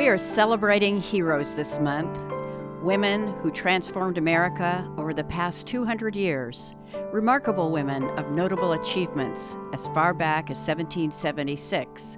We 0.00 0.08
are 0.08 0.16
celebrating 0.16 0.98
heroes 0.98 1.54
this 1.54 1.78
month 1.78 2.18
women 2.80 3.34
who 3.42 3.50
transformed 3.50 4.16
America 4.16 4.90
over 4.96 5.12
the 5.12 5.24
past 5.24 5.66
200 5.66 6.16
years, 6.16 6.74
remarkable 7.12 7.70
women 7.70 8.04
of 8.18 8.30
notable 8.30 8.72
achievements 8.72 9.58
as 9.74 9.88
far 9.88 10.14
back 10.14 10.44
as 10.44 10.56
1776, 10.56 12.16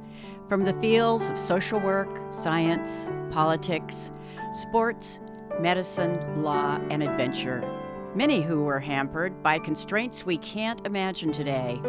from 0.49 0.63
the 0.63 0.75
fields 0.75 1.29
of 1.29 1.41
social 1.41 1.81
work, 1.81 2.09
science, 2.33 3.11
politics, 3.33 4.13
sports, 4.53 5.19
medicine, 5.59 6.45
law, 6.45 6.79
and 6.89 7.03
adventure. 7.03 7.69
Many 8.15 8.43
who 8.43 8.63
were 8.63 8.79
hampered 8.79 9.43
by 9.43 9.59
constraints 9.59 10.25
we 10.25 10.39
can't 10.39 10.87
imagine 10.87 11.33
today. 11.33 11.81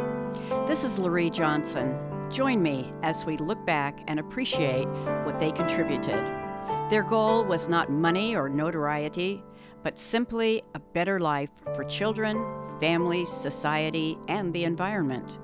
This 0.66 0.84
is 0.84 0.98
Laurie 0.98 1.30
Johnson. 1.30 1.96
Join 2.34 2.64
me 2.64 2.92
as 3.04 3.26
we 3.26 3.38
look 3.38 3.64
back 3.64 4.04
and 4.08 4.20
appreciate 4.20 4.88
what 5.24 5.40
they 5.40 5.52
contributed. 5.52 6.20
Their 6.90 7.04
goal 7.04 7.46
was 7.46 7.70
not 7.70 7.92
money 7.92 8.36
or 8.36 8.50
notoriety, 8.50 9.44
but 9.84 10.00
simply 10.00 10.64
a 10.74 10.80
better 10.80 11.20
life 11.20 11.52
for 11.76 11.84
children, 11.84 12.44
families, 12.80 13.30
society, 13.30 14.18
and 14.30 14.52
the 14.52 14.64
environment. 14.64 15.38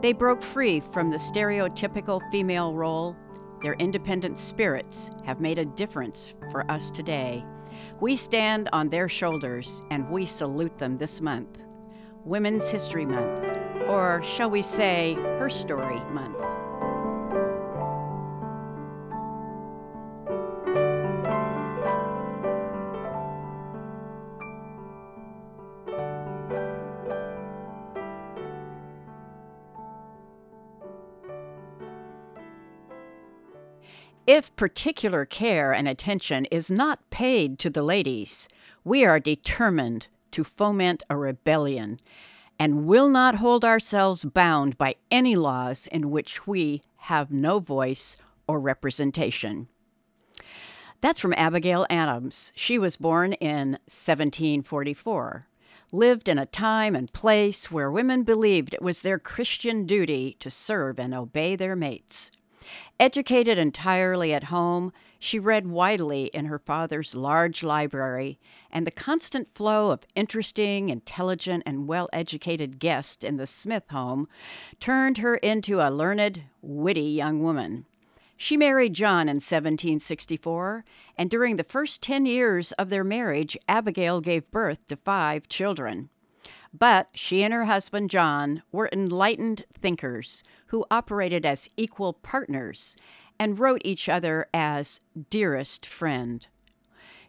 They 0.00 0.12
broke 0.12 0.40
free 0.40 0.78
from 0.92 1.10
the 1.10 1.16
stereotypical 1.16 2.20
female 2.30 2.72
role. 2.72 3.16
Their 3.60 3.74
independent 3.74 4.38
spirits 4.38 5.10
have 5.24 5.40
made 5.40 5.58
a 5.58 5.64
difference 5.64 6.34
for 6.52 6.70
us 6.70 6.88
today. 6.92 7.44
We 7.98 8.14
stand 8.14 8.68
on 8.72 8.90
their 8.90 9.08
shoulders 9.08 9.82
and 9.90 10.08
we 10.08 10.24
salute 10.24 10.78
them 10.78 10.98
this 10.98 11.20
month. 11.20 11.58
Women's 12.24 12.68
History 12.68 13.06
Month, 13.06 13.57
or 13.86 14.22
shall 14.22 14.50
we 14.50 14.62
say, 14.62 15.14
Her 15.38 15.50
Story 15.50 16.00
Month. 16.12 16.36
If 34.28 34.54
particular 34.56 35.24
care 35.24 35.72
and 35.72 35.88
attention 35.88 36.44
is 36.50 36.70
not 36.70 37.08
paid 37.08 37.58
to 37.60 37.70
the 37.70 37.82
ladies, 37.82 38.46
we 38.84 39.02
are 39.06 39.18
determined 39.18 40.08
to 40.32 40.44
foment 40.44 41.02
a 41.08 41.16
rebellion 41.16 41.98
and 42.58 42.86
will 42.86 43.08
not 43.08 43.36
hold 43.36 43.64
ourselves 43.64 44.24
bound 44.24 44.76
by 44.76 44.96
any 45.10 45.36
laws 45.36 45.86
in 45.88 46.10
which 46.10 46.46
we 46.46 46.82
have 46.96 47.30
no 47.30 47.58
voice 47.60 48.16
or 48.46 48.58
representation. 48.58 49.68
That's 51.00 51.20
from 51.20 51.34
Abigail 51.34 51.86
Adams. 51.88 52.52
She 52.56 52.78
was 52.78 52.96
born 52.96 53.34
in 53.34 53.72
1744, 53.86 55.46
lived 55.92 56.28
in 56.28 56.38
a 56.38 56.46
time 56.46 56.96
and 56.96 57.12
place 57.12 57.70
where 57.70 57.90
women 57.90 58.24
believed 58.24 58.74
it 58.74 58.82
was 58.82 59.02
their 59.02 59.18
Christian 59.18 59.86
duty 59.86 60.36
to 60.40 60.50
serve 60.50 60.98
and 60.98 61.14
obey 61.14 61.54
their 61.54 61.76
mates. 61.76 62.32
Educated 62.98 63.58
entirely 63.58 64.34
at 64.34 64.44
home, 64.44 64.92
she 65.18 65.38
read 65.38 65.66
widely 65.66 66.26
in 66.26 66.44
her 66.44 66.58
father's 66.58 67.14
large 67.14 67.62
library, 67.62 68.38
and 68.70 68.86
the 68.86 68.90
constant 68.90 69.52
flow 69.54 69.90
of 69.90 70.06
interesting, 70.14 70.88
intelligent, 70.88 71.62
and 71.66 71.88
well 71.88 72.08
educated 72.12 72.78
guests 72.78 73.24
in 73.24 73.36
the 73.36 73.46
Smith 73.46 73.88
home 73.90 74.28
turned 74.78 75.18
her 75.18 75.36
into 75.36 75.80
a 75.80 75.90
learned, 75.90 76.42
witty 76.62 77.00
young 77.00 77.42
woman. 77.42 77.84
She 78.36 78.56
married 78.56 78.94
John 78.94 79.22
in 79.22 79.36
1764, 79.36 80.84
and 81.16 81.28
during 81.28 81.56
the 81.56 81.64
first 81.64 82.00
10 82.02 82.24
years 82.24 82.70
of 82.72 82.88
their 82.88 83.02
marriage, 83.02 83.58
Abigail 83.68 84.20
gave 84.20 84.50
birth 84.52 84.86
to 84.86 84.96
five 84.96 85.48
children. 85.48 86.08
But 86.72 87.08
she 87.14 87.42
and 87.42 87.52
her 87.52 87.64
husband 87.64 88.10
John 88.10 88.62
were 88.70 88.90
enlightened 88.92 89.64
thinkers 89.80 90.44
who 90.66 90.86
operated 90.90 91.44
as 91.44 91.68
equal 91.76 92.12
partners 92.12 92.96
and 93.38 93.58
wrote 93.58 93.82
each 93.84 94.08
other 94.08 94.46
as 94.52 95.00
dearest 95.30 95.86
friend. 95.86 96.46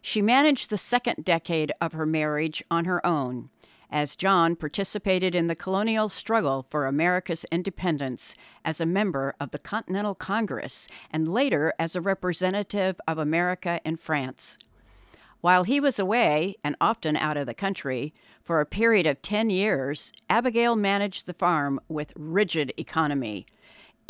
She 0.02 0.22
managed 0.22 0.70
the 0.70 0.78
second 0.78 1.24
decade 1.24 1.72
of 1.80 1.92
her 1.92 2.06
marriage 2.06 2.62
on 2.70 2.86
her 2.86 3.04
own, 3.04 3.50
as 3.90 4.16
John 4.16 4.56
participated 4.56 5.34
in 5.34 5.46
the 5.46 5.54
colonial 5.54 6.08
struggle 6.08 6.66
for 6.70 6.86
America's 6.86 7.44
independence 7.50 8.34
as 8.64 8.80
a 8.80 8.86
member 8.86 9.34
of 9.40 9.50
the 9.50 9.58
Continental 9.58 10.14
Congress 10.14 10.88
and 11.10 11.28
later 11.28 11.74
as 11.78 11.94
a 11.94 12.00
representative 12.00 13.00
of 13.06 13.18
America 13.18 13.80
in 13.84 13.96
France. 13.96 14.56
While 15.40 15.64
he 15.64 15.80
was 15.80 15.98
away 15.98 16.56
and 16.62 16.76
often 16.80 17.16
out 17.16 17.36
of 17.36 17.46
the 17.46 17.54
country, 17.54 18.12
for 18.42 18.60
a 18.60 18.66
period 18.66 19.06
of 19.06 19.22
10 19.22 19.48
years, 19.48 20.12
Abigail 20.28 20.76
managed 20.76 21.26
the 21.26 21.34
farm 21.34 21.80
with 21.88 22.12
rigid 22.14 22.72
economy, 22.76 23.46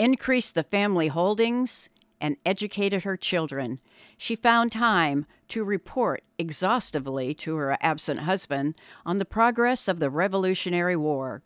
increased 0.01 0.55
the 0.55 0.63
family 0.63 1.09
holdings, 1.09 1.91
and 2.23 2.37
educated 2.45 3.03
her 3.03 3.17
children. 3.17 3.81
She 4.17 4.35
found 4.35 4.73
time 4.73 5.27
to 5.49 5.63
report 5.63 6.23
exhaustively 6.39 7.35
to 7.35 7.57
her 7.57 7.77
absent 7.81 8.21
husband 8.21 8.75
on 9.05 9.19
the 9.19 9.25
progress 9.25 9.89
of 9.89 9.99
the 9.99 10.11
Revolutionary 10.11 10.97
War. 10.97 11.43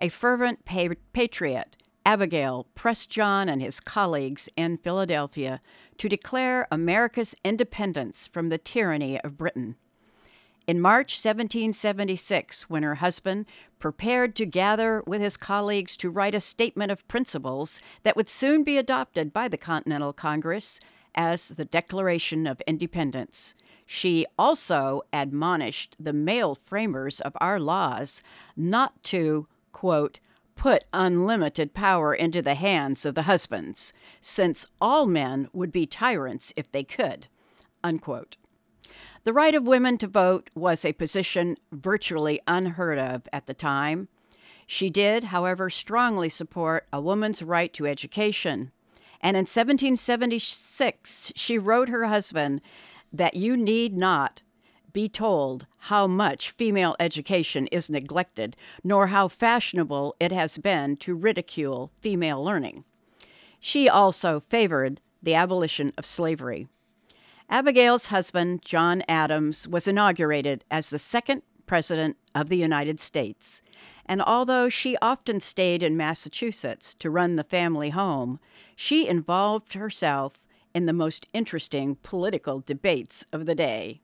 A 0.00 0.08
fervent 0.10 0.64
pa- 0.64 0.94
patriot, 1.12 1.76
Abigail 2.04 2.66
pressed 2.74 3.10
John 3.10 3.48
and 3.48 3.60
his 3.60 3.80
colleagues 3.80 4.48
in 4.56 4.78
Philadelphia 4.78 5.60
to 5.98 6.08
declare 6.08 6.66
America's 6.70 7.34
independence 7.44 8.26
from 8.26 8.48
the 8.48 8.58
tyranny 8.58 9.20
of 9.20 9.36
Britain. 9.36 9.76
In 10.68 10.82
March 10.82 11.14
1776, 11.14 12.68
when 12.68 12.82
her 12.82 12.96
husband 12.96 13.46
prepared 13.78 14.36
to 14.36 14.44
gather 14.44 15.02
with 15.06 15.22
his 15.22 15.38
colleagues 15.38 15.96
to 15.96 16.10
write 16.10 16.34
a 16.34 16.42
statement 16.42 16.92
of 16.92 17.08
principles 17.08 17.80
that 18.02 18.16
would 18.16 18.28
soon 18.28 18.64
be 18.64 18.76
adopted 18.76 19.32
by 19.32 19.48
the 19.48 19.56
Continental 19.56 20.12
Congress 20.12 20.78
as 21.14 21.48
the 21.48 21.64
Declaration 21.64 22.46
of 22.46 22.60
Independence, 22.66 23.54
she 23.86 24.26
also 24.38 25.00
admonished 25.10 25.96
the 25.98 26.12
male 26.12 26.54
framers 26.54 27.18
of 27.20 27.32
our 27.40 27.58
laws 27.58 28.20
not 28.54 29.02
to, 29.04 29.48
quote, 29.72 30.20
put 30.54 30.84
unlimited 30.92 31.72
power 31.72 32.12
into 32.12 32.42
the 32.42 32.56
hands 32.56 33.06
of 33.06 33.14
the 33.14 33.22
husbands, 33.22 33.94
since 34.20 34.66
all 34.82 35.06
men 35.06 35.48
would 35.54 35.72
be 35.72 35.86
tyrants 35.86 36.52
if 36.56 36.70
they 36.70 36.84
could, 36.84 37.26
unquote. 37.82 38.36
The 39.28 39.34
right 39.34 39.54
of 39.54 39.66
women 39.66 39.98
to 39.98 40.06
vote 40.06 40.48
was 40.54 40.86
a 40.86 40.94
position 40.94 41.58
virtually 41.70 42.40
unheard 42.48 42.98
of 42.98 43.28
at 43.30 43.46
the 43.46 43.52
time. 43.52 44.08
She 44.66 44.88
did, 44.88 45.24
however, 45.24 45.68
strongly 45.68 46.30
support 46.30 46.86
a 46.94 47.02
woman's 47.02 47.42
right 47.42 47.70
to 47.74 47.86
education. 47.86 48.72
And 49.20 49.36
in 49.36 49.42
1776, 49.42 51.34
she 51.36 51.58
wrote 51.58 51.90
her 51.90 52.06
husband 52.06 52.62
that 53.12 53.36
you 53.36 53.54
need 53.54 53.94
not 53.94 54.40
be 54.94 55.10
told 55.10 55.66
how 55.76 56.06
much 56.06 56.50
female 56.50 56.96
education 56.98 57.66
is 57.66 57.90
neglected, 57.90 58.56
nor 58.82 59.08
how 59.08 59.28
fashionable 59.28 60.16
it 60.18 60.32
has 60.32 60.56
been 60.56 60.96
to 60.96 61.14
ridicule 61.14 61.92
female 62.00 62.42
learning. 62.42 62.82
She 63.60 63.90
also 63.90 64.40
favored 64.40 65.02
the 65.22 65.34
abolition 65.34 65.92
of 65.98 66.06
slavery. 66.06 66.66
Abigail's 67.50 68.06
husband, 68.06 68.62
John 68.62 69.02
Adams, 69.08 69.66
was 69.66 69.88
inaugurated 69.88 70.64
as 70.70 70.90
the 70.90 70.98
second 70.98 71.42
President 71.66 72.16
of 72.34 72.48
the 72.48 72.58
United 72.58 73.00
States. 73.00 73.62
And 74.04 74.20
although 74.22 74.68
she 74.68 74.96
often 75.00 75.40
stayed 75.40 75.82
in 75.82 75.96
Massachusetts 75.96 76.94
to 76.94 77.10
run 77.10 77.36
the 77.36 77.44
family 77.44 77.90
home, 77.90 78.38
she 78.76 79.08
involved 79.08 79.74
herself 79.74 80.34
in 80.74 80.86
the 80.86 80.92
most 80.92 81.26
interesting 81.32 81.96
political 82.02 82.60
debates 82.60 83.24
of 83.32 83.46
the 83.46 83.54
day. 83.54 84.00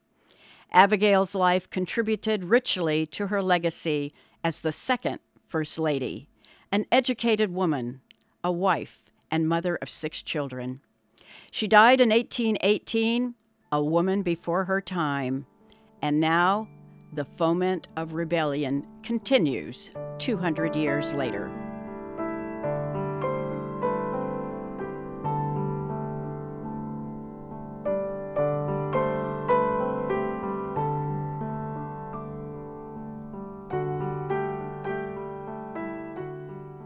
Abigail's 0.72 1.34
life 1.34 1.68
contributed 1.70 2.44
richly 2.44 3.06
to 3.06 3.28
her 3.28 3.42
legacy 3.42 4.12
as 4.42 4.60
the 4.60 4.72
second 4.72 5.20
First 5.48 5.78
Lady, 5.78 6.28
an 6.72 6.86
educated 6.90 7.52
woman, 7.52 8.00
a 8.42 8.50
wife, 8.50 9.02
and 9.30 9.48
mother 9.48 9.76
of 9.76 9.88
six 9.88 10.22
children. 10.22 10.80
She 11.50 11.68
died 11.68 12.00
in 12.00 12.10
1818, 12.10 13.34
a 13.72 13.82
woman 13.82 14.22
before 14.22 14.64
her 14.64 14.80
time, 14.80 15.46
and 16.02 16.20
now 16.20 16.68
the 17.12 17.24
foment 17.24 17.88
of 17.96 18.12
rebellion 18.12 18.86
continues 19.02 19.90
200 20.18 20.74
years 20.74 21.14
later. 21.14 21.50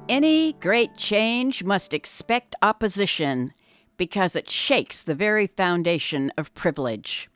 Any 0.09 0.55
great 0.55 0.97
change 0.97 1.63
must 1.63 1.95
expect 1.95 2.57
opposition, 2.61 3.53
because 3.99 4.35
it 4.35 4.49
shakes 4.49 5.03
the 5.03 5.15
very 5.15 5.47
foundation 5.47 6.33
of 6.39 6.55
privilege, 6.55 7.29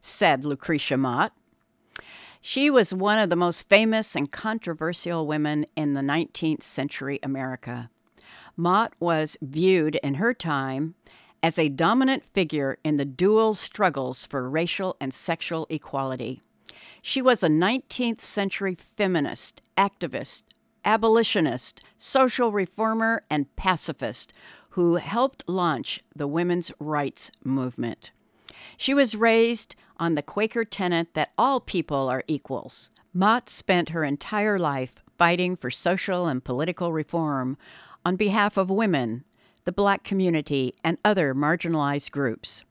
said 0.00 0.44
Lucretia 0.44 0.96
Mott. 0.96 1.32
She 2.40 2.70
was 2.70 2.92
one 2.92 3.18
of 3.18 3.30
the 3.30 3.36
most 3.36 3.68
famous 3.68 4.16
and 4.16 4.32
controversial 4.32 5.26
women 5.26 5.66
in 5.76 5.92
the 5.92 6.00
19th 6.00 6.62
century 6.62 7.20
America. 7.22 7.90
Mott 8.56 8.94
was 8.98 9.36
viewed 9.40 9.96
in 9.96 10.14
her 10.14 10.34
time 10.34 10.94
as 11.42 11.58
a 11.58 11.68
dominant 11.68 12.24
figure 12.24 12.78
in 12.82 12.96
the 12.96 13.04
dual 13.04 13.54
struggles 13.54 14.26
for 14.26 14.48
racial 14.48 14.96
and 15.00 15.14
sexual 15.14 15.66
equality. 15.70 16.42
She 17.02 17.22
was 17.22 17.42
a 17.42 17.48
19th 17.48 18.20
century 18.20 18.76
feminist, 18.96 19.62
activist, 19.76 20.42
abolitionist, 20.84 21.80
social 21.96 22.50
reformer, 22.50 23.22
and 23.30 23.54
pacifist 23.56 24.32
who 24.78 24.94
helped 24.94 25.42
launch 25.48 26.04
the 26.14 26.28
women's 26.28 26.70
rights 26.78 27.32
movement. 27.42 28.12
She 28.76 28.94
was 28.94 29.16
raised 29.16 29.74
on 29.96 30.14
the 30.14 30.22
Quaker 30.22 30.64
tenet 30.64 31.14
that 31.14 31.32
all 31.36 31.58
people 31.58 32.08
are 32.08 32.22
equals. 32.28 32.92
Mott 33.12 33.50
spent 33.50 33.88
her 33.88 34.04
entire 34.04 34.56
life 34.56 35.02
fighting 35.18 35.56
for 35.56 35.68
social 35.68 36.28
and 36.28 36.44
political 36.44 36.92
reform 36.92 37.58
on 38.04 38.14
behalf 38.14 38.56
of 38.56 38.70
women, 38.70 39.24
the 39.64 39.72
black 39.72 40.04
community, 40.04 40.72
and 40.84 40.96
other 41.04 41.34
marginalized 41.34 42.12
groups. 42.12 42.62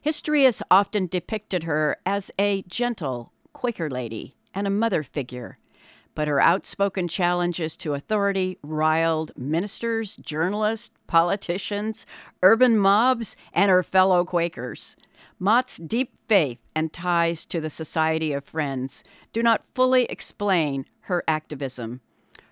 History 0.00 0.44
has 0.44 0.62
often 0.70 1.08
depicted 1.08 1.64
her 1.64 1.96
as 2.06 2.30
a 2.38 2.62
gentle 2.68 3.32
Quaker 3.52 3.90
lady 3.90 4.36
and 4.54 4.64
a 4.64 4.70
mother 4.70 5.02
figure, 5.02 5.58
but 6.16 6.26
her 6.26 6.40
outspoken 6.40 7.06
challenges 7.06 7.76
to 7.76 7.94
authority 7.94 8.58
riled 8.62 9.30
ministers, 9.36 10.16
journalists, 10.16 10.90
politicians, 11.06 12.06
urban 12.42 12.76
mobs, 12.76 13.36
and 13.52 13.70
her 13.70 13.82
fellow 13.82 14.24
Quakers. 14.24 14.96
Mott's 15.38 15.76
deep 15.76 16.14
faith 16.26 16.58
and 16.74 16.90
ties 16.90 17.44
to 17.44 17.60
the 17.60 17.68
Society 17.68 18.32
of 18.32 18.46
Friends 18.46 19.04
do 19.34 19.42
not 19.42 19.66
fully 19.74 20.06
explain 20.06 20.86
her 21.00 21.22
activism. 21.28 22.00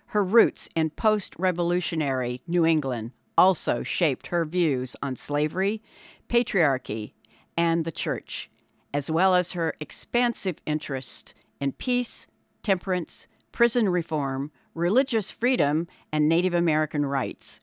Her 0.07 0.23
roots 0.23 0.69
in 0.75 0.91
post 0.91 1.33
revolutionary 1.39 2.43
New 2.47 2.65
England 2.65 3.13
also 3.35 3.81
shaped 3.81 4.27
her 4.27 4.45
views 4.45 4.95
on 5.01 5.15
slavery, 5.15 5.81
patriarchy, 6.29 7.13
and 7.57 7.83
the 7.83 7.91
church, 7.91 8.51
as 8.93 9.09
well 9.09 9.33
as 9.33 9.53
her 9.53 9.73
expansive 9.79 10.57
interest 10.67 11.33
in 11.59 11.71
peace, 11.71 12.27
temperance, 12.61 13.27
prison 13.55 13.87
reform, 13.87 14.51
religious 14.73 15.31
freedom, 15.31 15.87
and 16.11 16.27
Native 16.27 16.53
American 16.53 17.05
rights. 17.05 17.61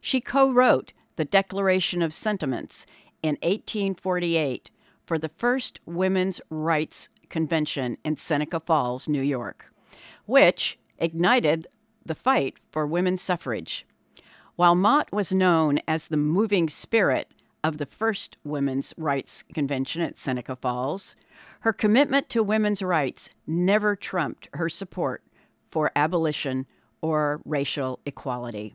She 0.00 0.20
co 0.20 0.50
wrote 0.50 0.92
the 1.16 1.24
Declaration 1.24 2.02
of 2.02 2.14
Sentiments 2.14 2.86
in 3.20 3.34
1848 3.42 4.70
for 5.04 5.18
the 5.18 5.28
first 5.28 5.80
Women's 5.84 6.40
Rights 6.50 7.08
Convention 7.30 7.98
in 8.04 8.16
Seneca 8.16 8.60
Falls, 8.60 9.08
New 9.08 9.22
York, 9.22 9.66
which 10.24 10.78
ignited 10.98 11.66
the 12.06 12.14
fight 12.14 12.58
for 12.70 12.86
women's 12.86 13.20
suffrage. 13.20 13.84
While 14.54 14.76
Mott 14.76 15.12
was 15.12 15.34
known 15.34 15.80
as 15.88 16.06
the 16.06 16.16
moving 16.16 16.68
spirit 16.68 17.28
of 17.64 17.78
the 17.78 17.86
first 17.86 18.36
Women's 18.44 18.94
Rights 18.96 19.42
Convention 19.52 20.00
at 20.00 20.16
Seneca 20.16 20.54
Falls, 20.54 21.16
her 21.64 21.72
commitment 21.72 22.28
to 22.28 22.42
women's 22.42 22.82
rights 22.82 23.30
never 23.46 23.96
trumped 23.96 24.50
her 24.52 24.68
support 24.68 25.22
for 25.70 25.90
abolition 25.96 26.66
or 27.00 27.40
racial 27.46 28.00
equality. 28.04 28.74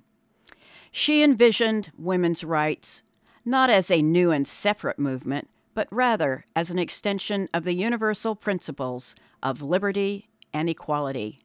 She 0.92 1.22
envisioned 1.22 1.92
women's 2.00 2.44
rights 2.44 3.04
not 3.46 3.70
as 3.70 3.92
a 3.92 4.02
new 4.02 4.32
and 4.32 4.48
separate 4.48 4.98
movement, 4.98 5.48
but 5.76 5.88
rather 5.92 6.46
as 6.56 6.72
an 6.72 6.80
extension 6.80 7.48
of 7.54 7.64
the 7.64 7.76
universal 7.76 8.36
principles 8.36 9.16
of 9.44 9.62
liberty 9.62 10.28
and 10.52 10.68
equality. 10.68 11.38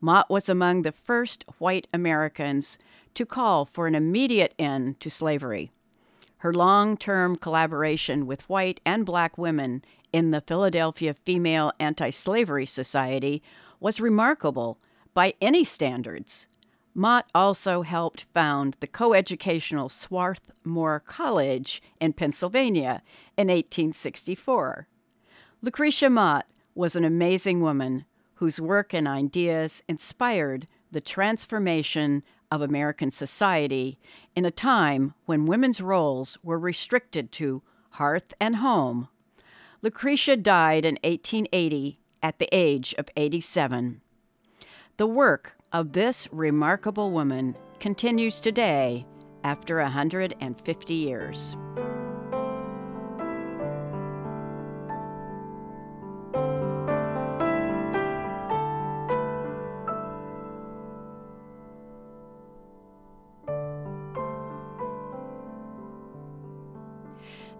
Mott 0.00 0.30
was 0.30 0.48
among 0.48 0.82
the 0.82 0.92
first 0.92 1.44
white 1.58 1.86
Americans 1.92 2.78
to 3.12 3.26
call 3.26 3.66
for 3.66 3.86
an 3.88 3.94
immediate 3.94 4.54
end 4.58 4.98
to 5.00 5.10
slavery. 5.10 5.70
Her 6.38 6.54
long 6.54 6.96
term 6.96 7.36
collaboration 7.36 8.26
with 8.26 8.48
white 8.48 8.80
and 8.86 9.04
black 9.04 9.36
women 9.36 9.82
in 10.12 10.30
the 10.30 10.40
Philadelphia 10.40 11.14
Female 11.14 11.72
Anti 11.80 12.10
Slavery 12.10 12.66
Society 12.66 13.42
was 13.80 14.00
remarkable 14.00 14.78
by 15.14 15.34
any 15.40 15.64
standards. 15.64 16.46
Mott 16.94 17.28
also 17.34 17.82
helped 17.82 18.26
found 18.34 18.76
the 18.80 18.86
coeducational 18.86 19.88
Swarthmore 19.88 21.00
College 21.00 21.82
in 22.00 22.12
Pennsylvania 22.12 23.02
in 23.36 23.48
1864. 23.48 24.88
Lucretia 25.60 26.08
Mott 26.08 26.46
was 26.74 26.94
an 26.94 27.04
amazing 27.04 27.60
woman 27.60 28.04
whose 28.34 28.60
work 28.60 28.94
and 28.94 29.08
ideas 29.08 29.82
inspired 29.88 30.68
the 30.90 31.00
transformation 31.00 32.22
of 32.50 32.62
American 32.62 33.10
society 33.10 33.98
in 34.34 34.44
a 34.44 34.50
time 34.50 35.14
when 35.26 35.46
women's 35.46 35.80
roles 35.80 36.38
were 36.42 36.58
restricted 36.58 37.32
to 37.32 37.62
hearth 37.90 38.34
and 38.40 38.56
home. 38.56 39.08
Lucretia 39.82 40.36
died 40.36 40.84
in 40.84 40.94
1880 41.04 42.00
at 42.22 42.38
the 42.38 42.48
age 42.52 42.94
of 42.98 43.08
87. 43.16 44.00
The 44.96 45.06
work 45.06 45.56
of 45.72 45.92
this 45.92 46.28
remarkable 46.32 47.10
woman 47.10 47.56
continues 47.78 48.40
today 48.40 49.06
after 49.44 49.78
150 49.80 50.94
years. 50.94 51.56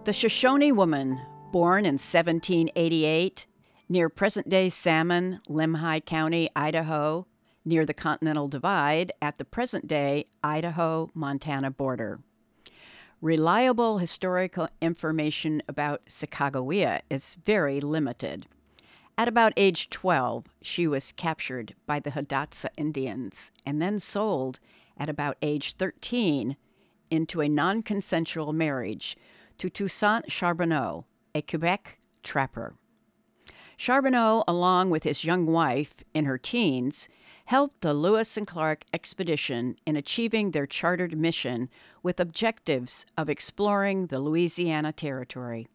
The 0.09 0.13
Shoshone 0.13 0.71
woman, 0.71 1.21
born 1.51 1.85
in 1.85 1.99
1788 1.99 3.45
near 3.89 4.09
present 4.09 4.49
day 4.49 4.69
Salmon, 4.69 5.39
Lemhi 5.47 6.03
County, 6.03 6.49
Idaho, 6.55 7.27
near 7.63 7.85
the 7.85 7.93
Continental 7.93 8.47
Divide 8.47 9.11
at 9.21 9.37
the 9.37 9.45
present 9.45 9.87
day 9.87 10.25
Idaho 10.43 11.11
Montana 11.13 11.69
border. 11.69 12.21
Reliable 13.21 13.99
historical 13.99 14.67
information 14.81 15.61
about 15.67 16.03
Sacagawea 16.07 17.01
is 17.11 17.37
very 17.45 17.79
limited. 17.79 18.47
At 19.15 19.27
about 19.27 19.53
age 19.55 19.91
12, 19.91 20.45
she 20.63 20.87
was 20.87 21.11
captured 21.11 21.75
by 21.85 21.99
the 21.99 22.09
Hidatsa 22.09 22.69
Indians 22.77 23.51
and 23.63 23.79
then 23.79 23.99
sold 23.99 24.59
at 24.97 25.07
about 25.07 25.37
age 25.43 25.73
13 25.73 26.57
into 27.11 27.41
a 27.41 27.47
non 27.47 27.83
consensual 27.83 28.53
marriage 28.53 29.15
to 29.59 29.69
Toussaint 29.69 30.31
Charbonneau, 30.31 31.05
a 31.35 31.41
Quebec 31.41 31.99
trapper. 32.23 32.75
Charbonneau, 33.77 34.43
along 34.47 34.89
with 34.89 35.03
his 35.03 35.23
young 35.23 35.45
wife 35.45 35.95
in 36.13 36.25
her 36.25 36.37
teens, 36.37 37.07
helped 37.45 37.81
the 37.81 37.93
Lewis 37.93 38.37
and 38.37 38.47
Clark 38.47 38.85
expedition 38.93 39.75
in 39.85 39.95
achieving 39.95 40.51
their 40.51 40.65
chartered 40.65 41.17
mission 41.17 41.69
with 42.01 42.19
objectives 42.19 43.05
of 43.17 43.29
exploring 43.29 44.07
the 44.07 44.19
Louisiana 44.19 44.93
Territory. 44.93 45.67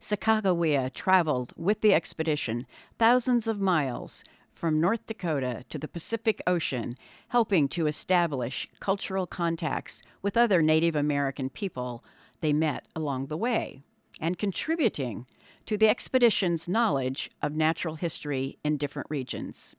Sacagawea 0.00 0.92
traveled 0.92 1.52
with 1.56 1.82
the 1.82 1.94
expedition 1.94 2.66
thousands 2.98 3.46
of 3.46 3.60
miles 3.60 4.24
from 4.54 4.80
North 4.80 5.06
Dakota 5.06 5.64
to 5.68 5.78
the 5.78 5.88
Pacific 5.88 6.40
Ocean, 6.46 6.94
helping 7.28 7.68
to 7.68 7.86
establish 7.86 8.66
cultural 8.80 9.26
contacts 9.26 10.02
with 10.20 10.36
other 10.36 10.62
Native 10.62 10.96
American 10.96 11.48
people 11.48 12.02
they 12.40 12.52
met 12.52 12.86
along 12.94 13.26
the 13.26 13.36
way, 13.36 13.80
and 14.20 14.38
contributing 14.38 15.26
to 15.66 15.76
the 15.76 15.88
expedition's 15.88 16.68
knowledge 16.68 17.30
of 17.42 17.54
natural 17.54 17.94
history 17.94 18.58
in 18.64 18.76
different 18.76 19.08
regions. 19.10 19.76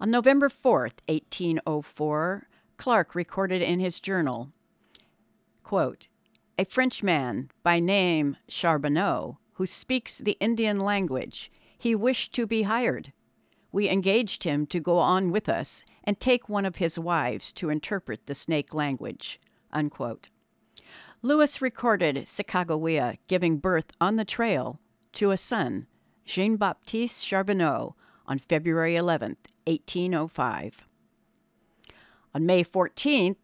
On 0.00 0.10
November 0.10 0.48
4, 0.48 0.90
1804, 1.08 2.48
Clark 2.76 3.14
recorded 3.14 3.62
in 3.62 3.80
his 3.80 4.00
journal 4.00 4.52
quote, 5.62 6.08
A 6.58 6.64
Frenchman 6.64 7.50
by 7.62 7.78
name 7.78 8.36
Charbonneau, 8.48 9.38
who 9.52 9.66
speaks 9.66 10.18
the 10.18 10.36
Indian 10.40 10.80
language, 10.80 11.52
he 11.78 11.94
wished 11.94 12.34
to 12.34 12.46
be 12.46 12.62
hired. 12.62 13.12
We 13.70 13.88
engaged 13.88 14.42
him 14.42 14.66
to 14.66 14.80
go 14.80 14.98
on 14.98 15.30
with 15.30 15.48
us 15.48 15.84
and 16.02 16.18
take 16.18 16.48
one 16.48 16.66
of 16.66 16.76
his 16.76 16.98
wives 16.98 17.52
to 17.52 17.70
interpret 17.70 18.26
the 18.26 18.34
snake 18.34 18.74
language. 18.74 19.38
Unquote. 19.72 20.30
Lewis 21.22 21.60
recorded 21.60 22.16
Sacagawea 22.16 23.18
giving 23.28 23.58
birth 23.58 23.92
on 24.00 24.16
the 24.16 24.24
trail 24.24 24.80
to 25.12 25.32
a 25.32 25.36
son, 25.36 25.86
Jean 26.24 26.56
Baptiste 26.56 27.26
Charbonneau, 27.26 27.94
on 28.26 28.38
February 28.38 28.96
11, 28.96 29.36
1805. 29.66 30.86
On 32.34 32.46
May 32.46 32.62
14, 32.62 33.36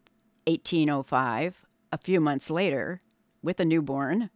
1805, 0.47 1.65
a 1.91 1.97
few 1.99 2.19
months 2.19 2.49
later, 2.49 3.03
with 3.43 3.59
a 3.59 3.65
newborn, 3.65 4.31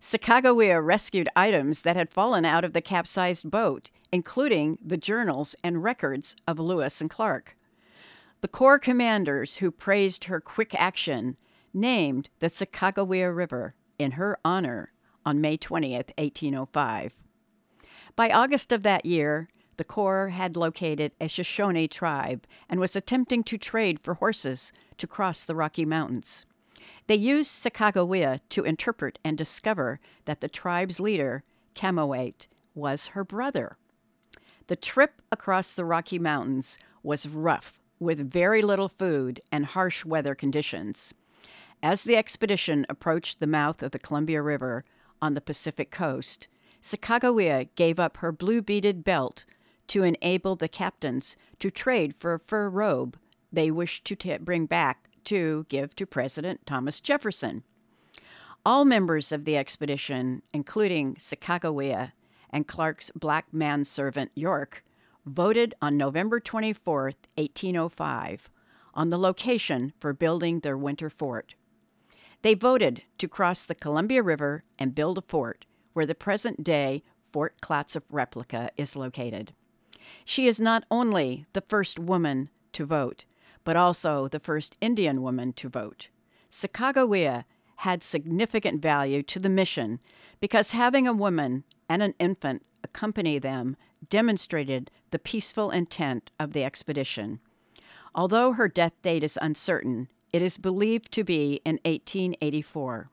Sacagawea 0.00 0.82
rescued 0.82 1.28
items 1.36 1.82
that 1.82 1.96
had 1.96 2.08
fallen 2.08 2.46
out 2.46 2.64
of 2.64 2.72
the 2.72 2.80
capsized 2.80 3.50
boat, 3.50 3.90
including 4.10 4.78
the 4.82 4.96
journals 4.96 5.54
and 5.62 5.82
records 5.84 6.34
of 6.46 6.58
Lewis 6.58 7.02
and 7.02 7.10
Clark. 7.10 7.54
The 8.40 8.48
Corps 8.48 8.78
commanders 8.78 9.56
who 9.56 9.70
praised 9.70 10.24
her 10.24 10.40
quick 10.40 10.74
action 10.74 11.36
named 11.80 12.28
the 12.40 12.48
Sacagawea 12.48 13.34
River 13.34 13.74
in 13.98 14.12
her 14.12 14.38
honor 14.44 14.92
on 15.24 15.40
May 15.40 15.56
20th, 15.56 16.10
1805. 16.18 17.14
By 18.16 18.30
August 18.30 18.72
of 18.72 18.82
that 18.82 19.06
year, 19.06 19.48
the 19.76 19.84
Corps 19.84 20.30
had 20.30 20.56
located 20.56 21.12
a 21.20 21.28
Shoshone 21.28 21.86
tribe 21.86 22.46
and 22.68 22.80
was 22.80 22.96
attempting 22.96 23.44
to 23.44 23.56
trade 23.56 24.00
for 24.00 24.14
horses 24.14 24.72
to 24.98 25.06
cross 25.06 25.44
the 25.44 25.54
Rocky 25.54 25.84
Mountains. 25.84 26.44
They 27.06 27.14
used 27.14 27.50
Sacagawea 27.50 28.40
to 28.50 28.64
interpret 28.64 29.18
and 29.24 29.38
discover 29.38 30.00
that 30.24 30.40
the 30.40 30.48
tribe's 30.48 30.98
leader, 30.98 31.44
Cameahwait, 31.74 32.48
was 32.74 33.08
her 33.08 33.24
brother. 33.24 33.76
The 34.66 34.76
trip 34.76 35.22
across 35.30 35.72
the 35.72 35.84
Rocky 35.84 36.18
Mountains 36.18 36.78
was 37.02 37.28
rough, 37.28 37.80
with 37.98 38.30
very 38.30 38.62
little 38.62 38.88
food 38.88 39.40
and 39.50 39.64
harsh 39.64 40.04
weather 40.04 40.34
conditions. 40.34 41.14
As 41.82 42.02
the 42.02 42.16
expedition 42.16 42.84
approached 42.88 43.38
the 43.38 43.46
mouth 43.46 43.84
of 43.84 43.92
the 43.92 44.00
Columbia 44.00 44.42
River 44.42 44.84
on 45.22 45.34
the 45.34 45.40
Pacific 45.40 45.92
coast, 45.92 46.48
Sacagawea 46.82 47.68
gave 47.76 48.00
up 48.00 48.16
her 48.16 48.32
blue 48.32 48.60
beaded 48.62 49.04
belt 49.04 49.44
to 49.86 50.02
enable 50.02 50.56
the 50.56 50.68
captains 50.68 51.36
to 51.60 51.70
trade 51.70 52.14
for 52.18 52.34
a 52.34 52.40
fur 52.40 52.68
robe 52.68 53.16
they 53.52 53.70
wished 53.70 54.04
to 54.06 54.16
t- 54.16 54.36
bring 54.38 54.66
back 54.66 55.08
to 55.24 55.66
give 55.68 55.94
to 55.96 56.04
President 56.04 56.66
Thomas 56.66 57.00
Jefferson. 57.00 57.62
All 58.66 58.84
members 58.84 59.30
of 59.30 59.44
the 59.44 59.56
expedition, 59.56 60.42
including 60.52 61.14
Sacagawea 61.14 62.12
and 62.50 62.66
Clark's 62.66 63.10
black 63.14 63.46
manservant 63.52 64.32
York, 64.34 64.84
voted 65.24 65.74
on 65.80 65.96
November 65.96 66.40
24, 66.40 67.12
1805, 67.36 68.50
on 68.94 69.08
the 69.10 69.18
location 69.18 69.92
for 70.00 70.12
building 70.12 70.60
their 70.60 70.76
winter 70.76 71.08
fort. 71.08 71.54
They 72.42 72.54
voted 72.54 73.02
to 73.18 73.28
cross 73.28 73.64
the 73.64 73.74
Columbia 73.74 74.22
River 74.22 74.64
and 74.78 74.94
build 74.94 75.18
a 75.18 75.22
fort 75.22 75.64
where 75.92 76.06
the 76.06 76.14
present 76.14 76.62
day 76.62 77.02
Fort 77.32 77.60
Clatsop 77.60 78.04
replica 78.10 78.70
is 78.76 78.96
located. 78.96 79.52
She 80.24 80.46
is 80.46 80.60
not 80.60 80.84
only 80.90 81.46
the 81.52 81.60
first 81.60 81.98
woman 81.98 82.50
to 82.72 82.86
vote, 82.86 83.24
but 83.64 83.76
also 83.76 84.28
the 84.28 84.40
first 84.40 84.76
Indian 84.80 85.22
woman 85.22 85.52
to 85.54 85.68
vote. 85.68 86.08
Sacagawea 86.50 87.44
had 87.76 88.02
significant 88.02 88.80
value 88.80 89.22
to 89.24 89.38
the 89.38 89.48
mission 89.48 90.00
because 90.40 90.70
having 90.70 91.06
a 91.06 91.12
woman 91.12 91.64
and 91.88 92.02
an 92.02 92.14
infant 92.18 92.64
accompany 92.82 93.38
them 93.38 93.76
demonstrated 94.08 94.90
the 95.10 95.18
peaceful 95.18 95.70
intent 95.70 96.30
of 96.38 96.52
the 96.52 96.64
expedition. 96.64 97.40
Although 98.14 98.52
her 98.52 98.68
death 98.68 98.94
date 99.02 99.22
is 99.22 99.38
uncertain, 99.42 100.08
it 100.32 100.42
is 100.42 100.58
believed 100.58 101.12
to 101.12 101.24
be 101.24 101.60
in 101.64 101.76
1884. 101.84 103.10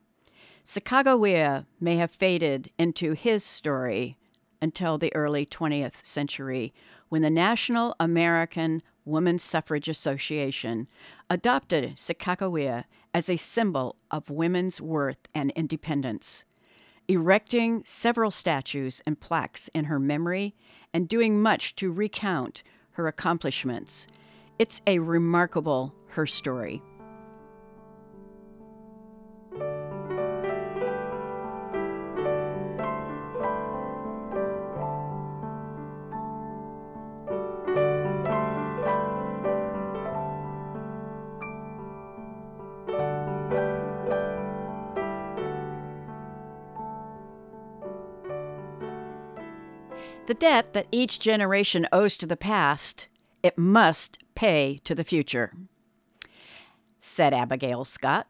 Sacagawea 0.66 1.66
may 1.80 1.98
have 1.98 2.12
faded 2.12 2.72
into 2.78 3.14
his 3.14 3.44
story 3.44 4.18
until 4.62 4.98
the 4.98 5.14
early 5.16 5.46
20th 5.46 6.04
century 6.04 6.74
when 7.10 7.22
the 7.22 7.30
National 7.30 7.96
American 8.00 8.82
Woman 9.06 9.38
Suffrage 9.38 9.88
Association 9.88 10.88
adopted 11.30 11.96
Sacagawea 11.96 12.86
as 13.14 13.30
a 13.30 13.38
symbol 13.38 13.96
of 14.10 14.30
women's 14.30 14.82
worth 14.82 15.28
and 15.36 15.52
independence, 15.52 16.44
erecting 17.08 17.84
several 17.86 18.32
statues 18.32 19.02
and 19.06 19.20
plaques 19.20 19.70
in 19.74 19.86
her 19.86 20.00
memory 20.00 20.56
and 20.94 21.08
doing 21.08 21.42
much 21.42 21.76
to 21.76 21.92
recount 21.92 22.64
her 22.92 23.08
accomplishments. 23.08 24.08
It's 24.58 24.82
a 24.88 25.00
remarkable 25.00 25.94
her 26.08 26.26
story. 26.26 26.82
The 50.28 50.34
debt 50.34 50.74
that 50.74 50.88
each 50.92 51.20
generation 51.20 51.88
owes 51.92 52.18
to 52.18 52.26
the 52.26 52.36
past, 52.36 53.08
it 53.44 53.60
must 53.60 54.18
pay 54.34 54.80
to 54.84 54.96
the 54.96 55.04
future, 55.04 55.54
said 57.00 57.32
Abigail 57.32 57.86
Scott. 57.86 58.26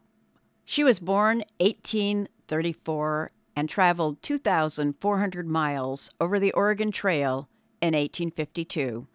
She 0.66 0.84
was 0.84 0.98
born 0.98 1.38
1834 1.58 3.30
and 3.56 3.70
traveled 3.70 4.20
2,400 4.22 5.48
miles 5.48 6.10
over 6.20 6.38
the 6.38 6.52
Oregon 6.52 6.92
Trail 6.92 7.48
in 7.80 7.94
1852. 7.94 9.06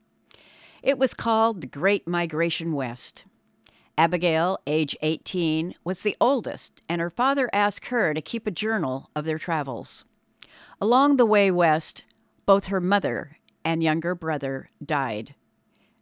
It 0.81 0.97
was 0.97 1.13
called 1.13 1.61
the 1.61 1.67
Great 1.67 2.07
Migration 2.07 2.73
West. 2.73 3.25
Abigail, 3.95 4.57
age 4.65 4.95
18, 5.03 5.75
was 5.83 6.01
the 6.01 6.17
oldest, 6.19 6.81
and 6.89 6.99
her 6.99 7.11
father 7.11 7.47
asked 7.53 7.87
her 7.87 8.15
to 8.15 8.21
keep 8.21 8.47
a 8.47 8.51
journal 8.51 9.11
of 9.15 9.25
their 9.25 9.37
travels. 9.37 10.03
Along 10.81 11.17
the 11.17 11.25
way 11.27 11.51
west, 11.51 12.03
both 12.51 12.67
her 12.67 12.81
mother 12.81 13.37
and 13.63 13.81
younger 13.81 14.13
brother 14.13 14.69
died. 14.85 15.33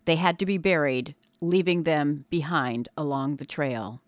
They 0.05 0.15
had 0.15 0.39
to 0.39 0.47
be 0.47 0.57
buried, 0.57 1.13
leaving 1.41 1.83
them 1.83 2.25
behind 2.31 2.89
along 2.97 3.35
the 3.35 3.45
trail. 3.45 4.01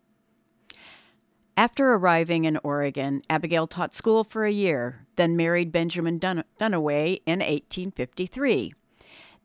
After 1.56 1.94
arriving 1.94 2.46
in 2.46 2.58
Oregon, 2.64 3.22
Abigail 3.30 3.68
taught 3.68 3.94
school 3.94 4.24
for 4.24 4.44
a 4.44 4.52
year, 4.52 5.06
then 5.18 5.38
married 5.38 5.72
Benjamin 5.72 6.18
Dun- 6.18 6.44
Duniway 6.60 7.22
in 7.28 7.42
1853. 7.42 8.74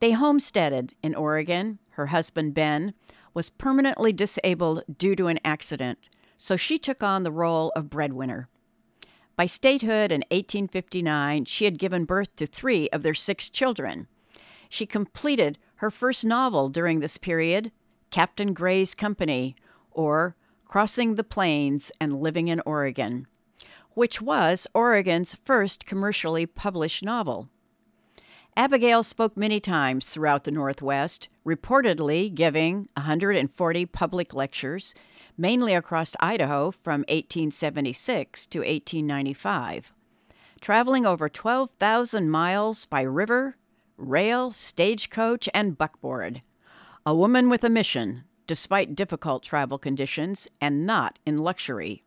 They 0.00 0.12
homesteaded 0.12 0.94
in 1.02 1.14
Oregon. 1.14 1.78
Her 1.90 2.06
husband, 2.06 2.54
Ben, 2.54 2.94
was 3.34 3.50
permanently 3.50 4.14
disabled 4.14 4.84
due 4.96 5.14
to 5.16 5.26
an 5.26 5.38
accident, 5.44 6.08
so 6.38 6.56
she 6.56 6.78
took 6.78 7.02
on 7.02 7.24
the 7.24 7.30
role 7.30 7.72
of 7.76 7.90
breadwinner. 7.90 8.48
By 9.36 9.44
statehood 9.44 10.10
in 10.12 10.22
1859, 10.30 11.44
she 11.44 11.66
had 11.66 11.78
given 11.78 12.06
birth 12.06 12.34
to 12.36 12.46
three 12.46 12.88
of 12.88 13.02
their 13.02 13.14
six 13.14 13.50
children. 13.50 14.08
She 14.70 14.86
completed 14.86 15.58
her 15.76 15.90
first 15.90 16.24
novel 16.24 16.70
during 16.70 17.00
this 17.00 17.18
period, 17.18 17.70
Captain 18.10 18.54
Gray's 18.54 18.94
Company, 18.94 19.54
or 19.90 20.36
Crossing 20.64 21.16
the 21.16 21.24
Plains 21.24 21.92
and 22.00 22.16
Living 22.16 22.48
in 22.48 22.62
Oregon, 22.64 23.26
which 23.90 24.22
was 24.22 24.66
Oregon's 24.72 25.34
first 25.34 25.84
commercially 25.84 26.46
published 26.46 27.02
novel. 27.02 27.50
Abigail 28.56 29.02
spoke 29.02 29.36
many 29.36 29.60
times 29.60 30.06
throughout 30.06 30.44
the 30.44 30.50
Northwest, 30.50 31.28
reportedly 31.44 32.34
giving 32.34 32.88
140 32.94 33.86
public 33.86 34.32
lectures 34.32 34.94
mainly 35.36 35.74
across 35.74 36.16
Idaho 36.20 36.70
from 36.70 37.00
1876 37.08 38.46
to 38.46 38.58
1895, 38.60 39.92
traveling 40.60 41.06
over 41.06 41.28
12,000 41.28 42.30
miles 42.30 42.86
by 42.86 43.02
river, 43.02 43.56
rail, 43.96 44.50
stagecoach, 44.50 45.48
and 45.54 45.78
buckboard. 45.78 46.42
A 47.04 47.14
woman 47.14 47.48
with 47.48 47.64
a 47.64 47.70
mission, 47.70 48.24
despite 48.46 48.94
difficult 48.94 49.42
travel 49.42 49.78
conditions 49.78 50.48
and 50.60 50.86
not 50.86 51.18
in 51.26 51.38
luxury. 51.38 52.02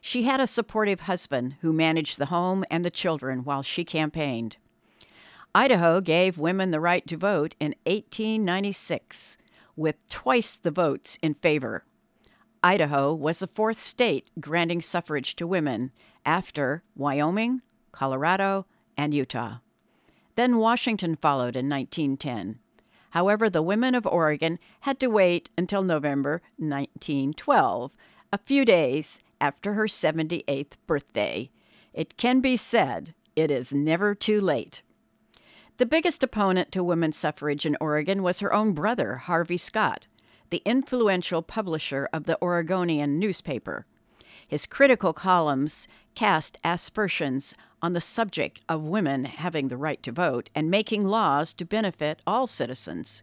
She 0.00 0.24
had 0.24 0.40
a 0.40 0.46
supportive 0.46 1.00
husband 1.00 1.56
who 1.60 1.72
managed 1.72 2.18
the 2.18 2.26
home 2.26 2.64
and 2.70 2.84
the 2.84 2.90
children 2.90 3.44
while 3.44 3.62
she 3.62 3.84
campaigned. 3.84 4.56
Idaho 5.54 6.00
gave 6.00 6.38
women 6.38 6.70
the 6.70 6.80
right 6.80 7.06
to 7.06 7.16
vote 7.16 7.54
in 7.60 7.74
1896, 7.84 9.38
with 9.76 10.08
twice 10.08 10.54
the 10.54 10.70
votes 10.70 11.18
in 11.22 11.34
favor. 11.34 11.84
Idaho 12.64 13.12
was 13.12 13.40
the 13.40 13.46
fourth 13.46 13.82
state 13.82 14.28
granting 14.40 14.80
suffrage 14.80 15.34
to 15.36 15.46
women 15.46 15.90
after 16.24 16.82
Wyoming, 16.94 17.62
Colorado, 17.90 18.66
and 18.96 19.12
Utah. 19.12 19.58
Then 20.36 20.58
Washington 20.58 21.16
followed 21.16 21.56
in 21.56 21.68
1910. 21.68 22.58
However, 23.10 23.50
the 23.50 23.62
women 23.62 23.94
of 23.94 24.06
Oregon 24.06 24.58
had 24.80 24.98
to 25.00 25.08
wait 25.08 25.50
until 25.58 25.82
November 25.82 26.40
1912, 26.56 27.92
a 28.32 28.38
few 28.38 28.64
days 28.64 29.20
after 29.40 29.74
her 29.74 29.86
78th 29.86 30.72
birthday. 30.86 31.50
It 31.92 32.16
can 32.16 32.40
be 32.40 32.56
said 32.56 33.12
it 33.36 33.50
is 33.50 33.74
never 33.74 34.14
too 34.14 34.40
late. 34.40 34.82
The 35.78 35.86
biggest 35.86 36.22
opponent 36.22 36.70
to 36.72 36.84
women's 36.84 37.16
suffrage 37.16 37.66
in 37.66 37.76
Oregon 37.80 38.22
was 38.22 38.40
her 38.40 38.52
own 38.52 38.72
brother, 38.72 39.16
Harvey 39.16 39.58
Scott, 39.58 40.06
the 40.52 40.62
influential 40.66 41.40
publisher 41.40 42.06
of 42.12 42.24
the 42.24 42.38
Oregonian 42.42 43.18
newspaper. 43.18 43.86
His 44.46 44.66
critical 44.66 45.14
columns 45.14 45.88
cast 46.14 46.58
aspersions 46.62 47.54
on 47.80 47.92
the 47.92 48.02
subject 48.02 48.62
of 48.68 48.82
women 48.82 49.24
having 49.24 49.68
the 49.68 49.78
right 49.78 50.02
to 50.02 50.12
vote 50.12 50.50
and 50.54 50.70
making 50.70 51.04
laws 51.04 51.54
to 51.54 51.64
benefit 51.64 52.20
all 52.26 52.46
citizens. 52.46 53.22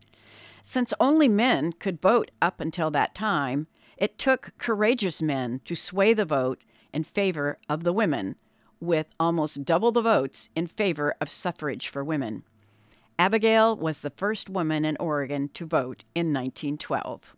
Since 0.63 0.91
only 0.99 1.27
men 1.27 1.71
could 1.73 2.01
vote 2.01 2.31
up 2.41 2.59
until 2.59 2.89
that 2.91 3.13
time, 3.13 3.67
it 3.95 4.17
took 4.17 4.53
courageous 4.57 5.21
men 5.21 5.61
to 5.65 5.75
sway 5.75 6.15
the 6.15 6.25
vote 6.25 6.65
in 6.91 7.03
favor 7.03 7.59
of 7.69 7.83
the 7.83 7.93
women, 7.93 8.37
with 8.79 9.05
almost 9.19 9.63
double 9.63 9.91
the 9.91 10.01
votes 10.01 10.49
in 10.55 10.65
favor 10.65 11.13
of 11.21 11.29
suffrage 11.29 11.89
for 11.89 12.03
women. 12.03 12.41
Abigail 13.19 13.75
was 13.75 13.99
the 13.99 14.09
first 14.09 14.49
woman 14.49 14.85
in 14.85 14.95
Oregon 14.97 15.49
to 15.53 15.65
vote 15.65 16.05
in 16.15 16.27
1912. 16.27 17.35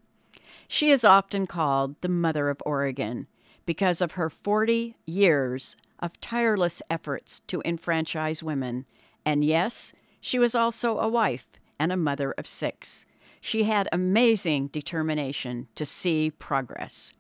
She 0.68 0.92
is 0.92 1.04
often 1.04 1.48
called 1.48 2.00
the 2.02 2.08
Mother 2.08 2.50
of 2.50 2.62
Oregon 2.68 3.26
because 3.66 4.00
of 4.00 4.12
her 4.12 4.30
40 4.30 4.96
years 5.08 5.76
of 5.98 6.22
tireless 6.22 6.84
efforts 6.92 7.40
to 7.48 7.64
enfranchise 7.66 8.44
women. 8.44 8.86
And 9.26 9.44
yes, 9.44 9.92
she 10.20 10.38
was 10.38 10.54
also 10.54 11.00
a 11.00 11.10
wife 11.10 11.48
and 11.80 11.92
a 11.92 11.98
mother 11.98 12.36
of 12.38 12.46
six. 12.46 13.08
She 13.42 13.64
had 13.64 13.90
amazing 13.92 14.68
determination 14.68 15.68
to 15.74 15.84
see 15.84 16.30
progress. 16.30 17.12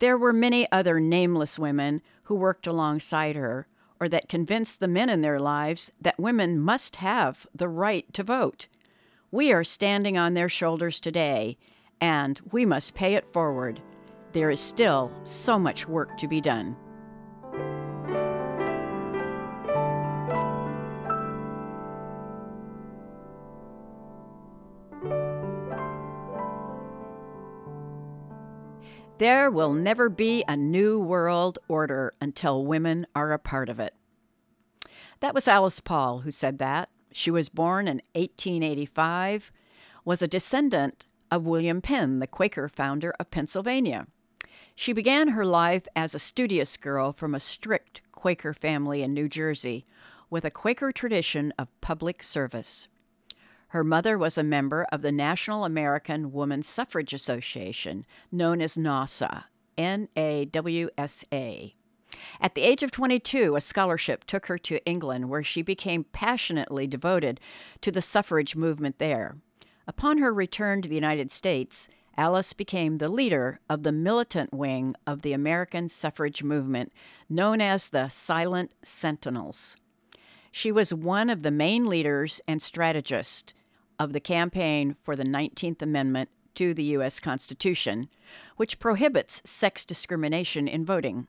There 0.00 0.18
were 0.18 0.32
many 0.32 0.70
other 0.72 0.98
nameless 0.98 1.56
women 1.56 2.02
who 2.24 2.34
worked 2.34 2.66
alongside 2.66 3.36
her 3.36 3.68
or 4.00 4.08
that 4.08 4.28
convinced 4.28 4.80
the 4.80 4.88
men 4.88 5.08
in 5.08 5.22
their 5.22 5.38
lives 5.38 5.90
that 6.00 6.18
women 6.18 6.58
must 6.58 6.96
have 6.96 7.46
the 7.54 7.68
right 7.68 8.12
to 8.12 8.22
vote. 8.22 8.68
We 9.30 9.52
are 9.52 9.64
standing 9.64 10.16
on 10.16 10.34
their 10.34 10.48
shoulders 10.48 11.00
today, 11.00 11.58
and 12.00 12.40
we 12.52 12.64
must 12.64 12.94
pay 12.94 13.14
it 13.14 13.32
forward. 13.32 13.80
There 14.32 14.50
is 14.50 14.60
still 14.60 15.10
so 15.24 15.58
much 15.58 15.88
work 15.88 16.16
to 16.18 16.28
be 16.28 16.40
done. 16.40 16.76
There 29.18 29.50
will 29.50 29.72
never 29.72 30.10
be 30.10 30.44
a 30.46 30.58
new 30.58 31.00
world 31.00 31.58
order 31.68 32.12
until 32.20 32.66
women 32.66 33.06
are 33.14 33.32
a 33.32 33.38
part 33.38 33.70
of 33.70 33.80
it. 33.80 33.94
That 35.20 35.34
was 35.34 35.48
Alice 35.48 35.80
Paul 35.80 36.18
who 36.18 36.30
said 36.30 36.58
that. 36.58 36.90
She 37.12 37.30
was 37.30 37.48
born 37.48 37.88
in 37.88 38.02
1885, 38.12 39.50
was 40.04 40.20
a 40.20 40.28
descendant 40.28 41.06
of 41.30 41.46
William 41.46 41.80
Penn, 41.80 42.18
the 42.18 42.26
Quaker 42.26 42.68
founder 42.68 43.14
of 43.18 43.30
Pennsylvania. 43.30 44.06
She 44.74 44.92
began 44.92 45.28
her 45.28 45.46
life 45.46 45.88
as 45.96 46.14
a 46.14 46.18
studious 46.18 46.76
girl 46.76 47.14
from 47.14 47.34
a 47.34 47.40
strict 47.40 48.02
Quaker 48.12 48.52
family 48.52 49.02
in 49.02 49.14
New 49.14 49.30
Jersey 49.30 49.86
with 50.28 50.44
a 50.44 50.50
Quaker 50.50 50.92
tradition 50.92 51.54
of 51.58 51.68
public 51.80 52.22
service. 52.22 52.86
Her 53.68 53.82
mother 53.82 54.16
was 54.16 54.38
a 54.38 54.42
member 54.42 54.86
of 54.92 55.02
the 55.02 55.12
National 55.12 55.64
American 55.64 56.32
Woman 56.32 56.62
Suffrage 56.62 57.12
Association, 57.12 58.06
known 58.30 58.60
as 58.60 58.76
NAWSA, 58.76 59.44
N 59.76 60.08
A 60.16 60.44
W 60.46 60.88
S 60.96 61.24
A. 61.32 61.74
At 62.40 62.54
the 62.54 62.62
age 62.62 62.82
of 62.82 62.90
22, 62.90 63.56
a 63.56 63.60
scholarship 63.60 64.24
took 64.24 64.46
her 64.46 64.58
to 64.58 64.84
England, 64.86 65.28
where 65.28 65.42
she 65.42 65.62
became 65.62 66.04
passionately 66.04 66.86
devoted 66.86 67.40
to 67.80 67.90
the 67.90 68.00
suffrage 68.00 68.56
movement 68.56 68.98
there. 68.98 69.36
Upon 69.86 70.18
her 70.18 70.32
return 70.32 70.80
to 70.82 70.88
the 70.88 70.94
United 70.94 71.30
States, 71.30 71.88
Alice 72.16 72.52
became 72.52 72.98
the 72.98 73.08
leader 73.08 73.60
of 73.68 73.82
the 73.82 73.92
militant 73.92 74.52
wing 74.54 74.94
of 75.06 75.22
the 75.22 75.32
American 75.32 75.88
suffrage 75.88 76.42
movement, 76.42 76.92
known 77.28 77.60
as 77.60 77.88
the 77.88 78.08
Silent 78.08 78.72
Sentinels. 78.82 79.76
She 80.56 80.72
was 80.72 80.94
one 80.94 81.28
of 81.28 81.42
the 81.42 81.50
main 81.50 81.84
leaders 81.84 82.40
and 82.48 82.62
strategists 82.62 83.52
of 83.98 84.14
the 84.14 84.20
campaign 84.20 84.96
for 85.02 85.14
the 85.14 85.22
19th 85.22 85.82
Amendment 85.82 86.30
to 86.54 86.72
the 86.72 86.82
U.S. 86.96 87.20
Constitution, 87.20 88.08
which 88.56 88.78
prohibits 88.78 89.42
sex 89.44 89.84
discrimination 89.84 90.66
in 90.66 90.82
voting. 90.82 91.26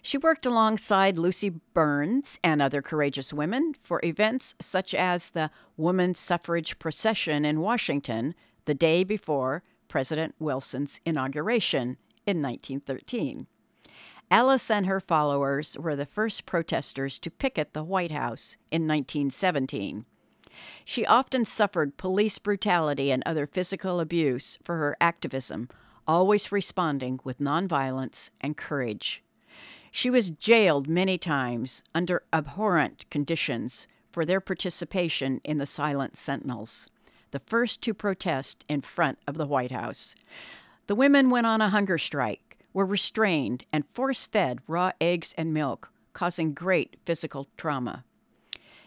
She 0.00 0.16
worked 0.16 0.46
alongside 0.46 1.18
Lucy 1.18 1.50
Burns 1.74 2.38
and 2.42 2.62
other 2.62 2.80
courageous 2.80 3.34
women 3.34 3.74
for 3.82 4.00
events 4.02 4.54
such 4.62 4.94
as 4.94 5.28
the 5.28 5.50
Woman 5.76 6.14
Suffrage 6.14 6.78
Procession 6.78 7.44
in 7.44 7.60
Washington 7.60 8.34
the 8.64 8.74
day 8.74 9.04
before 9.04 9.62
President 9.88 10.36
Wilson's 10.38 11.02
inauguration 11.04 11.98
in 12.26 12.40
1913. 12.40 13.46
Alice 14.30 14.70
and 14.70 14.86
her 14.86 15.00
followers 15.00 15.76
were 15.78 15.94
the 15.94 16.06
first 16.06 16.46
protesters 16.46 17.18
to 17.18 17.30
picket 17.30 17.72
the 17.72 17.84
White 17.84 18.10
House 18.10 18.56
in 18.70 18.82
1917. 18.82 20.06
She 20.84 21.06
often 21.06 21.44
suffered 21.44 21.96
police 21.96 22.38
brutality 22.38 23.10
and 23.10 23.22
other 23.24 23.46
physical 23.46 24.00
abuse 24.00 24.58
for 24.64 24.76
her 24.76 24.96
activism, 25.00 25.68
always 26.06 26.52
responding 26.52 27.20
with 27.24 27.38
nonviolence 27.38 28.30
and 28.40 28.56
courage. 28.56 29.22
She 29.90 30.10
was 30.10 30.30
jailed 30.30 30.88
many 30.88 31.18
times 31.18 31.82
under 31.94 32.24
abhorrent 32.32 33.08
conditions 33.10 33.86
for 34.10 34.24
their 34.24 34.40
participation 34.40 35.40
in 35.44 35.58
the 35.58 35.66
Silent 35.66 36.16
Sentinels, 36.16 36.88
the 37.30 37.40
first 37.40 37.82
to 37.82 37.94
protest 37.94 38.64
in 38.68 38.80
front 38.80 39.18
of 39.26 39.36
the 39.36 39.46
White 39.46 39.72
House. 39.72 40.14
The 40.86 40.94
women 40.94 41.30
went 41.30 41.46
on 41.46 41.60
a 41.60 41.68
hunger 41.68 41.98
strike 41.98 42.53
were 42.74 42.84
restrained 42.84 43.64
and 43.72 43.88
force 43.94 44.26
fed 44.26 44.58
raw 44.68 44.92
eggs 45.00 45.34
and 45.38 45.54
milk, 45.54 45.90
causing 46.12 46.52
great 46.52 46.96
physical 47.06 47.48
trauma. 47.56 48.04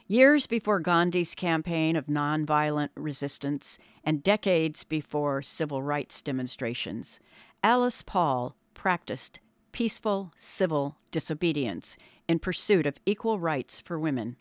Years 0.09 0.45
before 0.47 0.79
Gandhi's 0.79 1.33
campaign 1.33 1.95
of 1.95 2.05
nonviolent 2.05 2.89
resistance 2.95 3.79
and 4.03 4.23
decades 4.23 4.83
before 4.83 5.41
civil 5.41 5.81
rights 5.81 6.21
demonstrations, 6.21 7.19
Alice 7.63 8.03
Paul 8.03 8.55
practiced 8.73 9.39
peaceful 9.71 10.31
civil 10.37 10.97
disobedience 11.11 11.97
in 12.27 12.39
pursuit 12.39 12.85
of 12.85 12.99
equal 13.05 13.39
rights 13.39 13.79
for 13.79 13.99
women. 13.99 14.37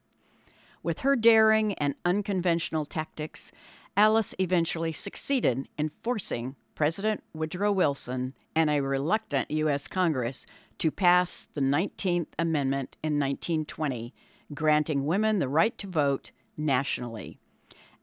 With 0.83 1.01
her 1.01 1.17
daring 1.17 1.75
and 1.75 1.95
unconventional 2.05 2.85
tactics, 2.85 3.51
Alice 3.97 4.35
eventually 4.39 4.93
succeeded 4.93 5.69
in 5.77 5.91
forcing 6.03 6.55
President 6.77 7.25
Woodrow 7.33 7.73
Wilson 7.73 8.35
and 8.55 8.69
a 8.69 8.83
reluctant 8.83 9.51
U.S. 9.51 9.89
Congress 9.89 10.45
to 10.79 10.91
pass 10.91 11.49
the 11.55 11.63
19th 11.63 12.27
Amendment 12.39 12.99
in 13.03 13.15
1920, 13.15 14.15
granting 14.53 15.07
women 15.07 15.39
the 15.39 15.49
right 15.49 15.77
to 15.79 15.87
vote 15.87 16.33
nationally. 16.55 17.41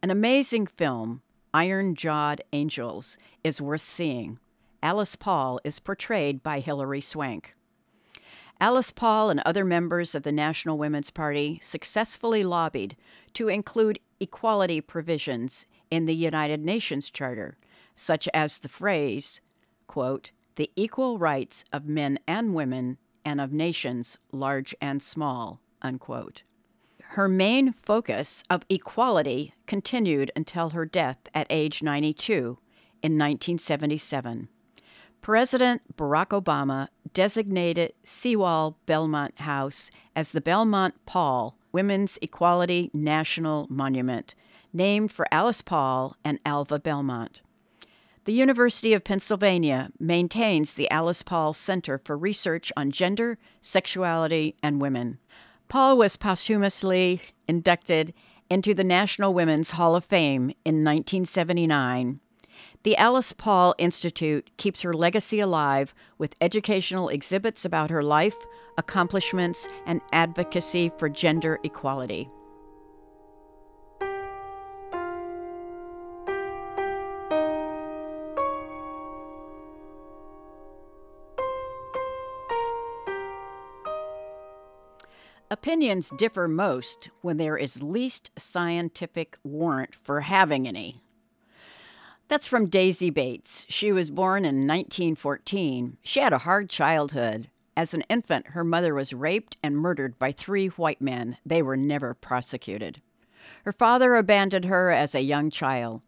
An 0.02 0.10
amazing 0.10 0.66
film, 0.66 1.22
Iron 1.54 1.94
Jawed 1.94 2.42
Angels, 2.52 3.20
is 3.44 3.62
worth 3.62 3.84
seeing. 3.84 4.40
Alice 4.82 5.16
Paul 5.16 5.60
is 5.64 5.80
portrayed 5.80 6.42
by 6.42 6.60
Hilary 6.60 7.00
Swank. 7.00 7.54
Alice 8.60 8.90
Paul 8.90 9.30
and 9.30 9.42
other 9.42 9.64
members 9.64 10.16
of 10.16 10.24
the 10.24 10.32
National 10.32 10.80
Women's 10.80 11.12
Party 11.12 11.60
successfully 11.62 12.44
lobbied 12.44 12.98
to 13.36 13.50
include 13.50 14.00
equality 14.20 14.82
provisions 14.82 15.68
in 15.92 16.08
the 16.08 16.16
United 16.16 16.66
Nations 16.66 17.12
Charter 17.12 17.56
such 17.96 18.28
as 18.34 18.58
the 18.58 18.70
phrase, 18.70 19.42
quote, 19.88 20.32
the 20.56 20.72
equal 20.76 21.18
rights 21.18 21.66
of 21.74 21.86
men 21.86 22.20
and 22.28 22.54
women 22.54 22.98
and 23.26 23.42
of 23.42 23.52
nations 23.52 24.18
large 24.32 24.76
and 24.82 25.02
small, 25.02 25.60
unquote. 25.82 26.44
Her 27.02 27.28
main 27.28 27.74
focus 27.74 28.44
of 28.50 28.66
equality 28.70 29.54
continued 29.68 30.32
until 30.36 30.72
her 30.72 30.86
death 30.86 31.18
at 31.34 31.48
age 31.50 31.84
92 31.84 32.58
in 33.04 33.14
1977. 33.14 34.50
President 35.22 35.96
Barack 35.96 36.30
Obama 36.30 36.88
designated 37.14 37.94
Sewall 38.04 38.78
Belmont 38.86 39.40
House 39.40 39.92
as 40.16 40.32
the 40.32 40.42
Belmont 40.42 40.96
Paul 41.06 41.56
Women's 41.72 42.20
Equality 42.22 42.92
National 42.94 43.68
Monument, 43.70 44.36
named 44.74 45.12
for 45.12 45.28
Alice 45.32 45.62
Paul 45.62 46.18
and 46.24 46.40
Alva 46.46 46.80
Belmont. 46.80 47.42
The 48.26 48.34
University 48.34 48.94
of 48.94 49.04
Pennsylvania 49.04 49.90
maintains 50.00 50.76
the 50.76 50.90
Alice 50.90 51.24
Paul 51.24 51.52
Center 51.52 51.98
for 51.98 52.18
Research 52.18 52.72
on 52.78 52.90
Gender, 52.90 53.38
Sexuality, 53.60 54.56
and 54.64 54.80
Women. 54.80 55.18
Paul 55.68 55.98
was 55.98 56.16
posthumously 56.16 57.20
inducted 57.50 58.14
into 58.50 58.74
the 58.74 58.84
National 58.86 59.34
Women's 59.34 59.72
Hall 59.72 59.94
of 59.94 60.06
Fame 60.06 60.52
in 60.64 60.86
1979. 60.86 62.22
The 62.84 62.96
Alice 62.96 63.34
Paul 63.34 63.76
Institute 63.78 64.50
keeps 64.56 64.84
her 64.84 64.94
legacy 64.94 65.42
alive 65.42 65.94
with 66.18 66.36
educational 66.40 67.10
exhibits 67.10 67.66
about 67.66 67.90
her 67.90 68.04
life, 68.04 68.38
accomplishments, 68.78 69.68
and 69.86 70.00
advocacy 70.14 70.94
for 70.98 71.10
gender 71.10 71.60
equality. 71.66 72.30
Opinions 85.64 86.12
differ 86.18 86.50
most 86.50 87.10
when 87.22 87.38
there 87.38 87.56
is 87.56 87.82
least 87.82 88.32
scientific 88.36 89.38
warrant 89.46 89.96
for 89.96 90.20
having 90.20 90.68
any. 90.68 91.02
That's 92.28 92.48
from 92.48 92.68
Daisy 92.68 93.10
Bates. 93.10 93.66
She 93.70 93.94
was 93.94 94.10
born 94.10 94.44
in 94.44 94.68
1914. 94.68 96.00
She 96.04 96.20
had 96.20 96.34
a 96.34 96.40
hard 96.40 96.70
childhood. 96.70 97.50
As 97.78 97.94
an 97.94 98.04
infant, 98.10 98.48
her 98.48 98.66
mother 98.66 98.94
was 98.94 99.14
raped 99.14 99.56
and 99.64 99.78
murdered 99.78 100.20
by 100.20 100.34
three 100.34 100.68
white 100.68 101.00
men. 101.02 101.38
They 101.46 101.62
were 101.62 101.78
never 101.78 102.14
prosecuted. 102.14 103.02
Her 103.64 103.72
father 103.72 104.16
abandoned 104.16 104.66
her 104.66 104.92
as 104.92 105.16
a 105.16 105.22
young 105.22 105.50
child. 105.50 106.02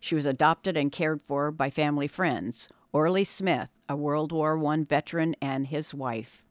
She 0.00 0.14
was 0.14 0.24
adopted 0.24 0.74
and 0.74 0.90
cared 0.90 1.20
for 1.20 1.50
by 1.50 1.68
family 1.68 2.08
friends, 2.08 2.70
Orlee 2.94 3.26
Smith, 3.26 3.68
a 3.90 3.94
World 3.94 4.32
War 4.32 4.58
I 4.66 4.84
veteran, 4.84 5.36
and 5.42 5.66
his 5.66 5.92
wife. 5.92 6.42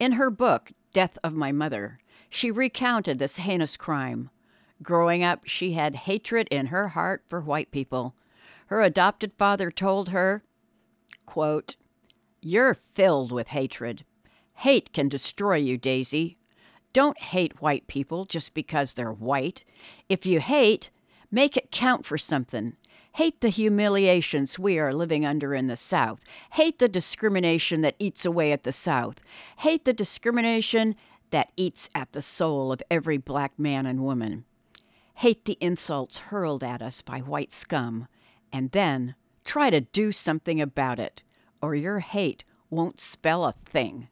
In 0.00 0.12
her 0.12 0.30
book, 0.30 0.72
Death 0.92 1.18
of 1.22 1.34
My 1.34 1.52
Mother, 1.52 1.98
she 2.30 2.50
recounted 2.50 3.18
this 3.18 3.38
heinous 3.38 3.76
crime. 3.76 4.30
Growing 4.82 5.22
up, 5.22 5.42
she 5.44 5.72
had 5.72 5.94
hatred 5.94 6.48
in 6.50 6.66
her 6.66 6.88
heart 6.88 7.24
for 7.28 7.40
white 7.40 7.70
people. 7.70 8.14
Her 8.66 8.82
adopted 8.82 9.32
father 9.38 9.70
told 9.70 10.10
her, 10.10 10.42
quote, 11.26 11.76
You're 12.40 12.76
filled 12.94 13.32
with 13.32 13.48
hatred. 13.48 14.04
Hate 14.56 14.92
can 14.92 15.08
destroy 15.08 15.56
you, 15.56 15.76
Daisy. 15.76 16.36
Don't 16.92 17.18
hate 17.18 17.60
white 17.60 17.86
people 17.86 18.24
just 18.24 18.54
because 18.54 18.94
they're 18.94 19.12
white. 19.12 19.64
If 20.08 20.26
you 20.26 20.40
hate, 20.40 20.90
make 21.30 21.56
it 21.56 21.70
count 21.70 22.04
for 22.06 22.18
something. 22.18 22.76
Hate 23.14 23.40
the 23.40 23.48
humiliations 23.48 24.58
we 24.58 24.78
are 24.78 24.92
living 24.92 25.26
under 25.26 25.54
in 25.54 25.66
the 25.66 25.76
South. 25.76 26.20
Hate 26.52 26.78
the 26.78 26.88
discrimination 26.88 27.80
that 27.80 27.96
eats 27.98 28.24
away 28.24 28.52
at 28.52 28.62
the 28.62 28.72
South. 28.72 29.20
Hate 29.58 29.84
the 29.84 29.92
discrimination 29.92 30.94
that 31.30 31.50
eats 31.56 31.88
at 31.94 32.12
the 32.12 32.22
soul 32.22 32.72
of 32.72 32.82
every 32.90 33.18
black 33.18 33.58
man 33.58 33.86
and 33.86 34.04
woman. 34.04 34.44
Hate 35.14 35.44
the 35.44 35.58
insults 35.60 36.18
hurled 36.18 36.62
at 36.62 36.80
us 36.80 37.02
by 37.02 37.18
white 37.18 37.52
scum 37.52 38.06
and 38.52 38.70
then 38.70 39.14
try 39.44 39.70
to 39.70 39.80
do 39.80 40.12
something 40.12 40.60
about 40.60 40.98
it, 40.98 41.22
or 41.60 41.74
your 41.74 41.98
hate 42.00 42.44
won't 42.70 43.00
spell 43.00 43.44
a 43.44 43.54
thing. 43.64 44.08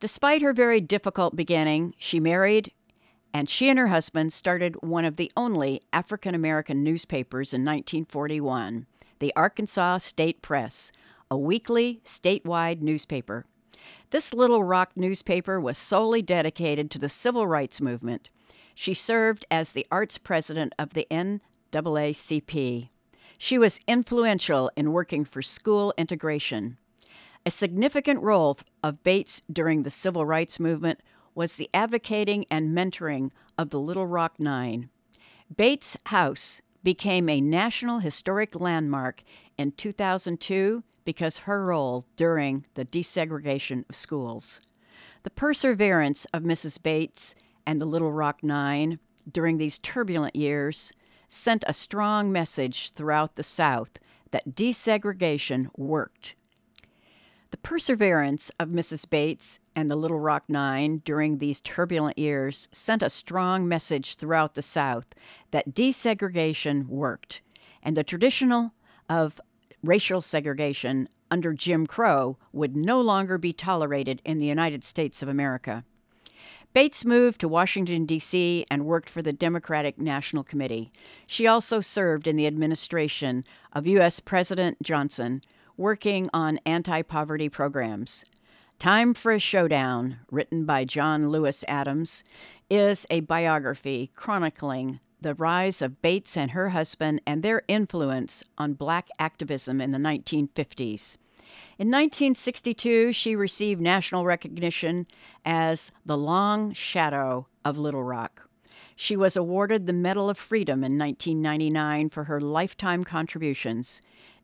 Despite 0.00 0.42
her 0.42 0.52
very 0.52 0.80
difficult 0.80 1.36
beginning, 1.36 1.94
she 1.98 2.20
married 2.20 2.72
and 3.32 3.48
she 3.48 3.68
and 3.68 3.78
her 3.78 3.88
husband 3.88 4.32
started 4.32 4.76
one 4.82 5.04
of 5.04 5.16
the 5.16 5.30
only 5.36 5.82
African 5.92 6.34
American 6.34 6.82
newspapers 6.82 7.52
in 7.52 7.62
1941, 7.62 8.86
the 9.18 9.32
Arkansas 9.36 9.98
State 9.98 10.42
Press, 10.42 10.92
a 11.30 11.36
weekly 11.36 12.00
statewide 12.04 12.80
newspaper. 12.80 13.44
This 14.10 14.32
Little 14.32 14.64
Rock 14.64 14.92
newspaper 14.96 15.60
was 15.60 15.76
solely 15.76 16.22
dedicated 16.22 16.90
to 16.90 16.98
the 16.98 17.08
civil 17.08 17.46
rights 17.46 17.80
movement. 17.80 18.30
She 18.74 18.94
served 18.94 19.44
as 19.50 19.72
the 19.72 19.86
arts 19.90 20.18
president 20.18 20.74
of 20.78 20.94
the 20.94 21.06
NAACP. 21.10 22.88
She 23.36 23.58
was 23.58 23.80
influential 23.86 24.70
in 24.76 24.92
working 24.92 25.24
for 25.24 25.42
school 25.42 25.92
integration. 25.98 26.78
A 27.44 27.50
significant 27.50 28.22
role 28.22 28.58
of 28.82 29.02
Bates 29.02 29.42
during 29.52 29.82
the 29.82 29.90
civil 29.90 30.24
rights 30.24 30.58
movement 30.58 31.00
was 31.38 31.54
the 31.54 31.70
advocating 31.72 32.44
and 32.50 32.76
mentoring 32.76 33.30
of 33.56 33.70
the 33.70 33.78
Little 33.78 34.08
Rock 34.08 34.40
Nine. 34.40 34.90
Bates 35.56 35.96
House 36.06 36.60
became 36.82 37.28
a 37.28 37.40
National 37.40 38.00
Historic 38.00 38.58
Landmark 38.58 39.22
in 39.56 39.70
2002 39.70 40.82
because 41.04 41.38
her 41.38 41.64
role 41.64 42.04
during 42.16 42.66
the 42.74 42.84
desegregation 42.84 43.88
of 43.88 43.94
schools. 43.94 44.60
The 45.22 45.30
perseverance 45.30 46.24
of 46.34 46.42
Mrs. 46.42 46.82
Bates 46.82 47.36
and 47.64 47.80
the 47.80 47.86
Little 47.86 48.10
Rock 48.10 48.42
Nine 48.42 48.98
during 49.30 49.58
these 49.58 49.78
turbulent 49.78 50.34
years 50.34 50.92
sent 51.28 51.62
a 51.68 51.72
strong 51.72 52.32
message 52.32 52.90
throughout 52.94 53.36
the 53.36 53.44
South 53.44 53.92
that 54.32 54.56
desegregation 54.56 55.68
worked. 55.76 56.34
The 57.50 57.56
perseverance 57.56 58.50
of 58.60 58.68
Mrs. 58.68 59.08
Bates 59.08 59.58
and 59.74 59.88
the 59.88 59.96
Little 59.96 60.20
Rock 60.20 60.44
Nine 60.48 61.00
during 61.04 61.38
these 61.38 61.62
turbulent 61.62 62.18
years 62.18 62.68
sent 62.72 63.02
a 63.02 63.08
strong 63.08 63.66
message 63.66 64.16
throughout 64.16 64.54
the 64.54 64.62
South 64.62 65.06
that 65.50 65.74
desegregation 65.74 66.86
worked, 66.88 67.40
and 67.82 67.96
the 67.96 68.04
traditional 68.04 68.74
of 69.08 69.40
racial 69.82 70.20
segregation 70.20 71.08
under 71.30 71.54
Jim 71.54 71.86
Crow 71.86 72.36
would 72.52 72.76
no 72.76 73.00
longer 73.00 73.38
be 73.38 73.52
tolerated 73.52 74.20
in 74.24 74.38
the 74.38 74.46
United 74.46 74.84
States 74.84 75.22
of 75.22 75.28
America. 75.28 75.84
Bates 76.74 77.04
moved 77.04 77.40
to 77.40 77.48
Washington, 77.48 78.04
D.C., 78.04 78.66
and 78.70 78.84
worked 78.84 79.08
for 79.08 79.22
the 79.22 79.32
Democratic 79.32 79.98
National 79.98 80.44
Committee. 80.44 80.92
She 81.26 81.46
also 81.46 81.80
served 81.80 82.26
in 82.26 82.36
the 82.36 82.46
administration 82.46 83.44
of 83.72 83.86
U.S. 83.86 84.20
President 84.20 84.82
Johnson, 84.82 85.40
working 85.78 86.28
on 86.34 86.60
anti 86.66 87.00
poverty 87.02 87.48
programs. 87.48 88.24
Time 88.78 89.14
for 89.14 89.32
a 89.32 89.38
Showdown, 89.38 90.18
written 90.30 90.64
by 90.64 90.84
John 90.84 91.30
Lewis 91.30 91.64
Adams, 91.66 92.22
is 92.68 93.06
a 93.10 93.20
biography 93.20 94.10
chronicling 94.14 95.00
the 95.20 95.34
rise 95.34 95.82
of 95.82 96.00
Bates 96.00 96.36
and 96.36 96.52
her 96.52 96.68
husband 96.68 97.20
and 97.26 97.42
their 97.42 97.62
influence 97.66 98.44
on 98.56 98.74
black 98.74 99.08
activism 99.18 99.80
in 99.80 99.90
the 99.90 99.98
1950s. 99.98 101.16
In 101.78 101.88
1962, 101.88 103.12
she 103.12 103.34
received 103.34 103.80
national 103.80 104.24
recognition 104.24 105.06
as 105.44 105.90
the 106.04 106.16
Long 106.16 106.72
Shadow 106.72 107.46
of 107.64 107.78
Little 107.78 108.04
Rock. 108.04 108.48
She 108.94 109.16
was 109.16 109.36
awarded 109.36 109.86
the 109.86 109.92
Medal 109.92 110.28
of 110.28 110.38
Freedom 110.38 110.84
in 110.84 110.98
1999 110.98 112.10
for 112.10 112.24
her 112.24 112.40
lifetime 112.40 113.04
contributions. 113.04 114.00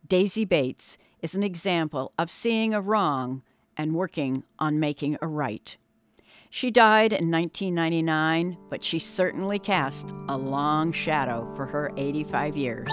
Daisy 0.06 0.44
Bates 0.44 0.96
is 1.24 1.34
an 1.34 1.42
example 1.42 2.12
of 2.18 2.30
seeing 2.30 2.74
a 2.74 2.80
wrong 2.82 3.40
and 3.78 3.94
working 3.94 4.42
on 4.58 4.78
making 4.78 5.16
a 5.22 5.26
right. 5.26 5.74
She 6.50 6.70
died 6.70 7.14
in 7.14 7.30
1999, 7.30 8.58
but 8.68 8.84
she 8.84 8.98
certainly 8.98 9.58
cast 9.58 10.12
a 10.28 10.36
long 10.36 10.92
shadow 10.92 11.50
for 11.56 11.64
her 11.64 11.90
85 11.96 12.58
years. 12.58 12.90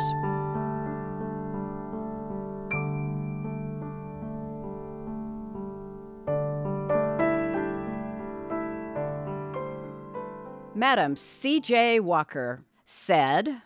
Madam 10.73 11.17
C.J. 11.17 11.99
Walker 11.99 12.63
said, 12.85 13.61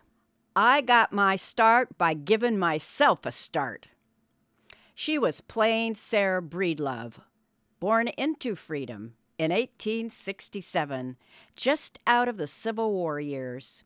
I 0.55 0.81
got 0.81 1.13
my 1.13 1.35
start 1.35 1.99
by 1.99 2.15
giving 2.15 2.57
myself 2.57 3.27
a 3.27 3.31
start. 3.31 3.89
She 4.95 5.19
was 5.19 5.41
plain 5.41 5.93
Sarah 5.95 6.41
Breedlove, 6.41 7.19
born 7.79 8.07
into 8.07 8.55
freedom 8.55 9.15
in 9.37 9.51
1867, 9.51 11.17
just 11.55 11.99
out 12.07 12.27
of 12.27 12.37
the 12.37 12.47
Civil 12.47 12.93
War 12.93 13.19
years. 13.19 13.83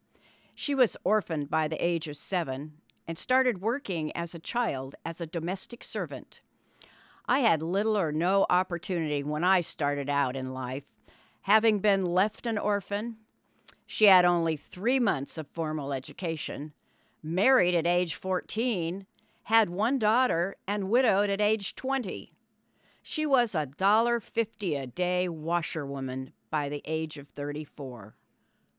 She 0.56 0.76
was 0.76 0.96
orphaned 1.04 1.50
by 1.50 1.68
the 1.68 1.84
age 1.84 2.08
of 2.08 2.16
seven 2.16 2.74
and 3.08 3.18
started 3.18 3.60
working 3.60 4.16
as 4.16 4.36
a 4.36 4.40
child 4.40 4.94
as 5.04 5.20
a 5.20 5.26
domestic 5.26 5.84
servant. 5.84 6.42
I 7.26 7.40
had 7.40 7.62
little 7.62 7.98
or 7.98 8.12
no 8.12 8.46
opportunity 8.50 9.24
when 9.24 9.44
I 9.44 9.62
started 9.62 10.10
out 10.10 10.36
in 10.36 10.52
life 10.52 10.84
Having 11.44 11.80
been 11.80 12.06
left 12.06 12.46
an 12.46 12.58
orphan, 12.58 13.18
she 13.88 14.06
had 14.06 14.26
only 14.26 14.56
three 14.56 15.00
months 15.00 15.38
of 15.38 15.48
formal 15.48 15.94
education, 15.94 16.74
married 17.24 17.74
at 17.74 17.88
age 17.88 18.14
14, 18.14 19.08
had 19.44 19.70
one 19.70 20.00
daughter, 20.00 20.56
and 20.68 20.90
widowed 20.90 21.30
at 21.30 21.42
age 21.42 21.76
20. 21.76 22.34
She 23.02 23.26
was 23.26 23.56
a 23.56 23.66
dollar 23.66 24.20
fifty 24.20 24.76
a 24.76 24.86
day 24.86 25.28
washerwoman 25.28 26.34
by 26.50 26.70
the 26.70 26.82
age 26.86 27.18
of 27.18 27.28
34. 27.30 28.16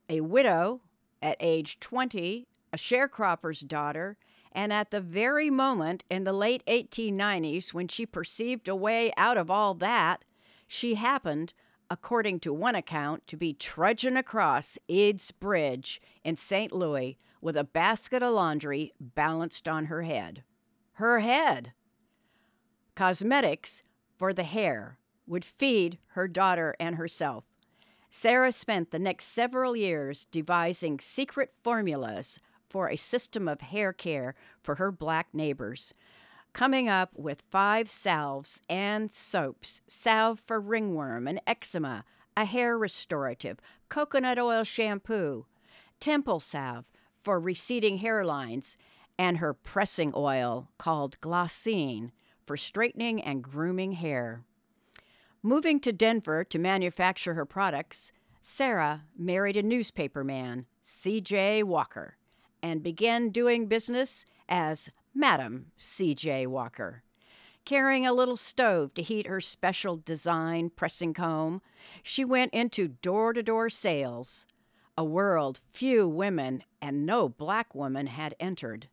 A 0.09 0.21
widow 0.21 0.83
at 1.21 1.37
age 1.41 1.81
20, 1.81 2.47
a 2.73 2.77
sharecropper's 2.77 3.61
daughter, 3.61 4.17
and 4.53 4.73
at 4.73 4.91
the 4.91 5.01
very 5.01 5.51
moment 5.51 6.05
in 6.11 6.25
the 6.25 6.33
late 6.33 6.65
1890s 6.67 7.73
when 7.73 7.89
she 7.89 8.07
perceived 8.07 8.69
a 8.69 8.77
way 8.77 9.13
out 9.17 9.37
of 9.37 9.51
all 9.51 9.75
that, 9.75 10.25
she 10.67 10.95
happened 10.95 11.53
according 11.91 12.39
to 12.41 12.53
one 12.53 12.77
account, 12.77 13.27
to 13.27 13.37
be 13.37 13.53
trudging 13.53 14.17
across 14.17 14.79
Eads 14.87 15.33
Bridge 15.33 16.01
in 16.25 16.37
St. 16.37 16.73
Louis 16.73 17.19
with 17.41 17.57
a 17.57 17.65
basket 17.65 18.23
of 18.23 18.33
laundry 18.33 18.93
balanced 19.01 19.67
on 19.67 19.87
her 19.87 20.03
head. 20.03 20.45
Her 21.01 21.21
head! 21.21 21.73
Cosmetics 22.95 23.83
for 24.19 24.35
the 24.35 24.43
hair 24.43 24.99
would 25.27 25.47
feed 25.47 25.97
her 26.09 26.29
daughter 26.29 26.77
and 26.79 26.97
herself. 26.97 27.45
Sarah 28.11 28.53
spent 28.53 28.91
the 28.91 28.99
next 28.99 29.25
several 29.25 29.75
years 29.75 30.27
devising 30.27 31.01
secret 31.01 31.55
formulas 31.63 32.39
for 32.69 32.91
a 32.91 32.97
system 32.97 33.49
of 33.49 33.63
hair 33.63 33.95
care 33.95 34.35
for 34.63 34.75
her 34.75 34.93
black 34.93 35.29
neighbors 35.33 35.95
coming 36.53 36.87
up 36.87 37.13
with 37.15 37.45
five 37.51 37.91
salves 37.91 38.61
and 38.69 39.11
soaps 39.11 39.81
salve 39.87 40.43
for 40.47 40.61
ringworm 40.61 41.27
and 41.27 41.41
eczema, 41.47 42.05
a 42.37 42.45
hair 42.45 42.77
restorative, 42.77 43.59
coconut 43.89 44.39
oil 44.39 44.65
shampoo, 44.65 45.47
temple 45.99 46.41
salve 46.41 46.91
for 47.23 47.41
receding 47.41 48.01
hairlines, 48.01 48.77
and 49.21 49.37
her 49.37 49.53
pressing 49.53 50.15
oil 50.17 50.67
called 50.79 51.21
Glossine 51.21 52.11
for 52.47 52.57
straightening 52.57 53.21
and 53.21 53.45
grooming 53.45 53.93
hair. 53.93 54.43
Moving 55.43 55.79
to 55.81 55.93
Denver 55.93 56.43
to 56.45 56.59
manufacture 56.59 57.35
her 57.35 57.45
products, 57.45 58.13
Sarah 58.41 59.03
married 59.15 59.59
a 59.59 59.63
newspaper 59.63 60.25
man, 60.25 60.65
C.J. 60.81 61.65
Walker, 61.65 62.17
and 62.63 62.83
began 62.83 63.29
doing 63.29 63.67
business 63.67 64.25
as 64.49 64.89
Madam 65.15 65.67
C.J. 65.77 66.47
Walker. 66.47 67.03
Carrying 67.67 68.07
a 68.07 68.15
little 68.15 68.37
stove 68.37 68.95
to 68.95 69.03
heat 69.03 69.27
her 69.27 69.43
special 69.43 69.99
design 69.99 70.71
pressing 70.71 71.13
comb, 71.13 71.61
she 72.03 72.25
went 72.25 72.55
into 72.55 72.89
door 72.89 73.35
to 73.35 73.43
door 73.43 73.69
sales, 73.69 74.47
a 74.97 75.05
world 75.05 75.61
few 75.75 76.09
women 76.09 76.65
and 76.81 77.05
no 77.05 77.29
black 77.29 77.75
woman 77.75 78.07
had 78.07 78.35
entered. 78.41 78.89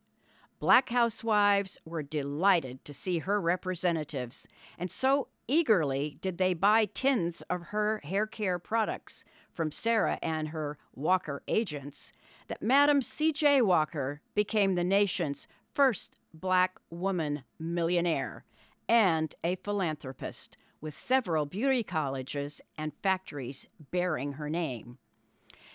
Black 0.59 0.89
housewives 0.89 1.77
were 1.85 2.01
delighted 2.01 2.83
to 2.83 2.93
see 2.93 3.19
her 3.19 3.39
representatives, 3.39 4.47
and 4.77 4.89
so 4.89 5.27
eagerly 5.47 6.17
did 6.19 6.39
they 6.39 6.55
buy 6.55 6.85
tins 6.85 7.41
of 7.43 7.67
her 7.67 8.01
hair 8.03 8.25
care 8.25 8.57
products 8.57 9.23
from 9.53 9.71
Sarah 9.71 10.17
and 10.21 10.49
her 10.49 10.79
Walker 10.95 11.43
agents 11.47 12.11
that 12.47 12.61
Madam 12.61 13.03
C.J. 13.03 13.61
Walker 13.61 14.21
became 14.33 14.73
the 14.73 14.83
nation's 14.83 15.47
first 15.75 16.15
black 16.33 16.79
woman 16.89 17.43
millionaire 17.59 18.43
and 18.89 19.35
a 19.43 19.57
philanthropist, 19.57 20.57
with 20.81 20.93
several 20.93 21.45
beauty 21.45 21.83
colleges 21.83 22.61
and 22.77 22.93
factories 23.03 23.67
bearing 23.91 24.33
her 24.33 24.49
name. 24.49 24.97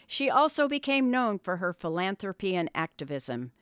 She 0.07 0.29
also 0.29 0.67
became 0.67 1.11
known 1.11 1.39
for 1.39 1.59
her 1.59 1.73
philanthropy 1.73 2.57
and 2.57 2.71
activism. 2.75 3.53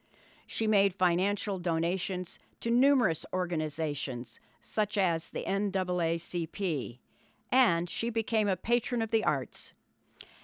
She 0.52 0.66
made 0.66 0.94
financial 0.94 1.60
donations 1.60 2.40
to 2.58 2.72
numerous 2.72 3.24
organizations, 3.32 4.40
such 4.60 4.98
as 4.98 5.30
the 5.30 5.44
NAACP, 5.44 6.98
and 7.52 7.88
she 7.88 8.10
became 8.10 8.48
a 8.48 8.56
patron 8.56 9.00
of 9.00 9.12
the 9.12 9.22
arts. 9.22 9.74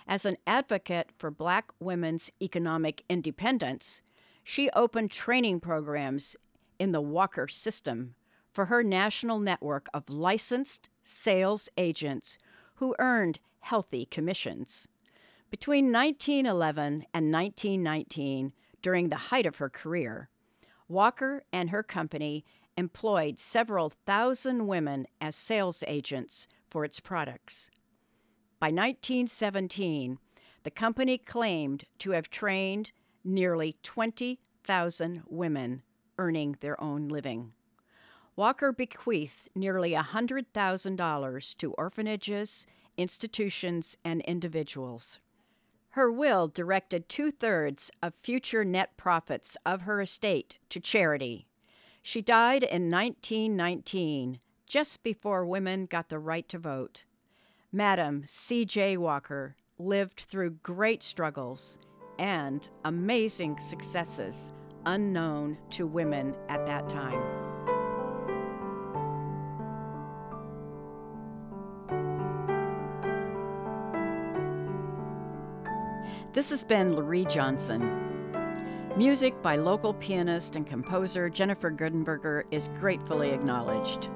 As 0.07 0.25
an 0.25 0.37
advocate 0.47 1.11
for 1.19 1.33
black 1.33 1.73
women's 1.81 2.31
economic 2.41 3.03
independence, 3.09 4.01
she 4.45 4.71
opened 4.77 5.11
training 5.11 5.59
programs 5.59 6.37
in 6.79 6.93
the 6.93 7.01
Walker 7.01 7.49
system 7.49 8.15
for 8.53 8.67
her 8.67 8.85
national 8.85 9.41
network 9.41 9.89
of 9.93 10.09
licensed 10.09 10.89
sales 11.03 11.69
agents 11.77 12.39
who 12.77 12.95
earned 13.01 13.41
healthy 13.59 14.07
commissions. 14.07 14.87
Between 15.51 15.93
1911 15.93 17.07
and 17.13 17.33
1919, 17.33 18.53
during 18.87 19.09
the 19.09 19.17
height 19.17 19.47
of 19.47 19.57
her 19.57 19.69
career, 19.69 20.29
Walker 20.87 21.43
and 21.53 21.71
her 21.71 21.83
company 21.83 22.45
employed 22.77 23.37
several 23.37 23.91
thousand 23.91 24.69
women 24.69 25.09
as 25.21 25.35
sales 25.35 25.83
agents 25.89 26.47
for 26.71 26.85
its 26.85 27.01
products. 27.01 27.69
By 28.61 28.69
1917, 28.69 30.21
the 30.63 30.71
company 30.71 31.19
claimed 31.19 31.87
to 31.99 32.13
have 32.13 32.31
trained 32.31 32.93
nearly 33.25 33.77
20,000 33.83 35.23
women 35.27 35.83
earning 36.17 36.57
their 36.61 36.81
own 36.81 37.09
living. 37.09 37.55
Walker 38.37 38.71
bequeathed 38.71 39.49
nearly 39.57 39.95
$100,000 39.95 41.57
to 41.57 41.73
orphanages, 41.73 42.69
institutions, 42.97 43.97
and 44.05 44.21
individuals. 44.21 45.19
Her 45.97 46.13
will 46.13 46.47
directed 46.47 47.09
two 47.09 47.31
thirds 47.31 47.91
of 48.03 48.13
future 48.23 48.67
net 48.67 48.99
profits 48.99 49.57
of 49.65 49.81
her 49.81 50.03
estate 50.03 50.59
to 50.69 50.79
charity. 50.79 51.47
She 52.03 52.21
died 52.21 52.63
in 52.63 52.91
1919, 52.91 54.41
just 54.67 55.03
before 55.03 55.47
women 55.47 55.87
got 55.87 56.11
the 56.11 56.19
right 56.19 56.47
to 56.51 56.59
vote. 56.59 57.05
Madam 57.73 58.25
C.J. 58.27 58.99
Walker 58.99 59.57
lived 59.79 60.21
through 60.21 60.59
great 60.63 61.03
struggles 61.03 61.79
and 62.19 62.69
amazing 62.85 63.59
successes 63.59 64.53
unknown 64.85 65.57
to 65.71 65.87
women 65.87 66.35
at 66.51 66.67
that 66.67 66.91
time. 66.91 67.56
This 76.37 76.51
has 76.51 76.63
been 76.63 76.95
Laurie 76.95 77.25
Johnson. 77.25 77.81
Music 78.95 79.41
by 79.41 79.57
local 79.57 79.95
pianist 79.95 80.55
and 80.55 80.67
composer 80.67 81.31
Jennifer 81.31 81.71
Goodenberger 81.71 82.43
is 82.51 82.69
gratefully 82.79 83.31
acknowledged. 83.31 84.11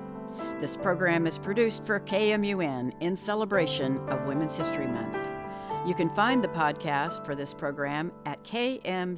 This 0.61 0.76
program 0.76 1.26
is 1.26 1.38
produced 1.38 1.87
for 1.87 1.98
KMUN 1.98 2.92
in 3.00 3.16
celebration 3.16 3.98
of 4.11 4.26
Women's 4.26 4.54
History 4.54 4.87
Month. 4.87 5.16
You 5.87 5.94
can 5.94 6.11
find 6.11 6.44
the 6.44 6.48
podcast 6.48 7.24
for 7.24 7.35
this 7.35 7.54
program 7.54 8.12
at 8.26 8.44
kmun.org. 8.44 9.16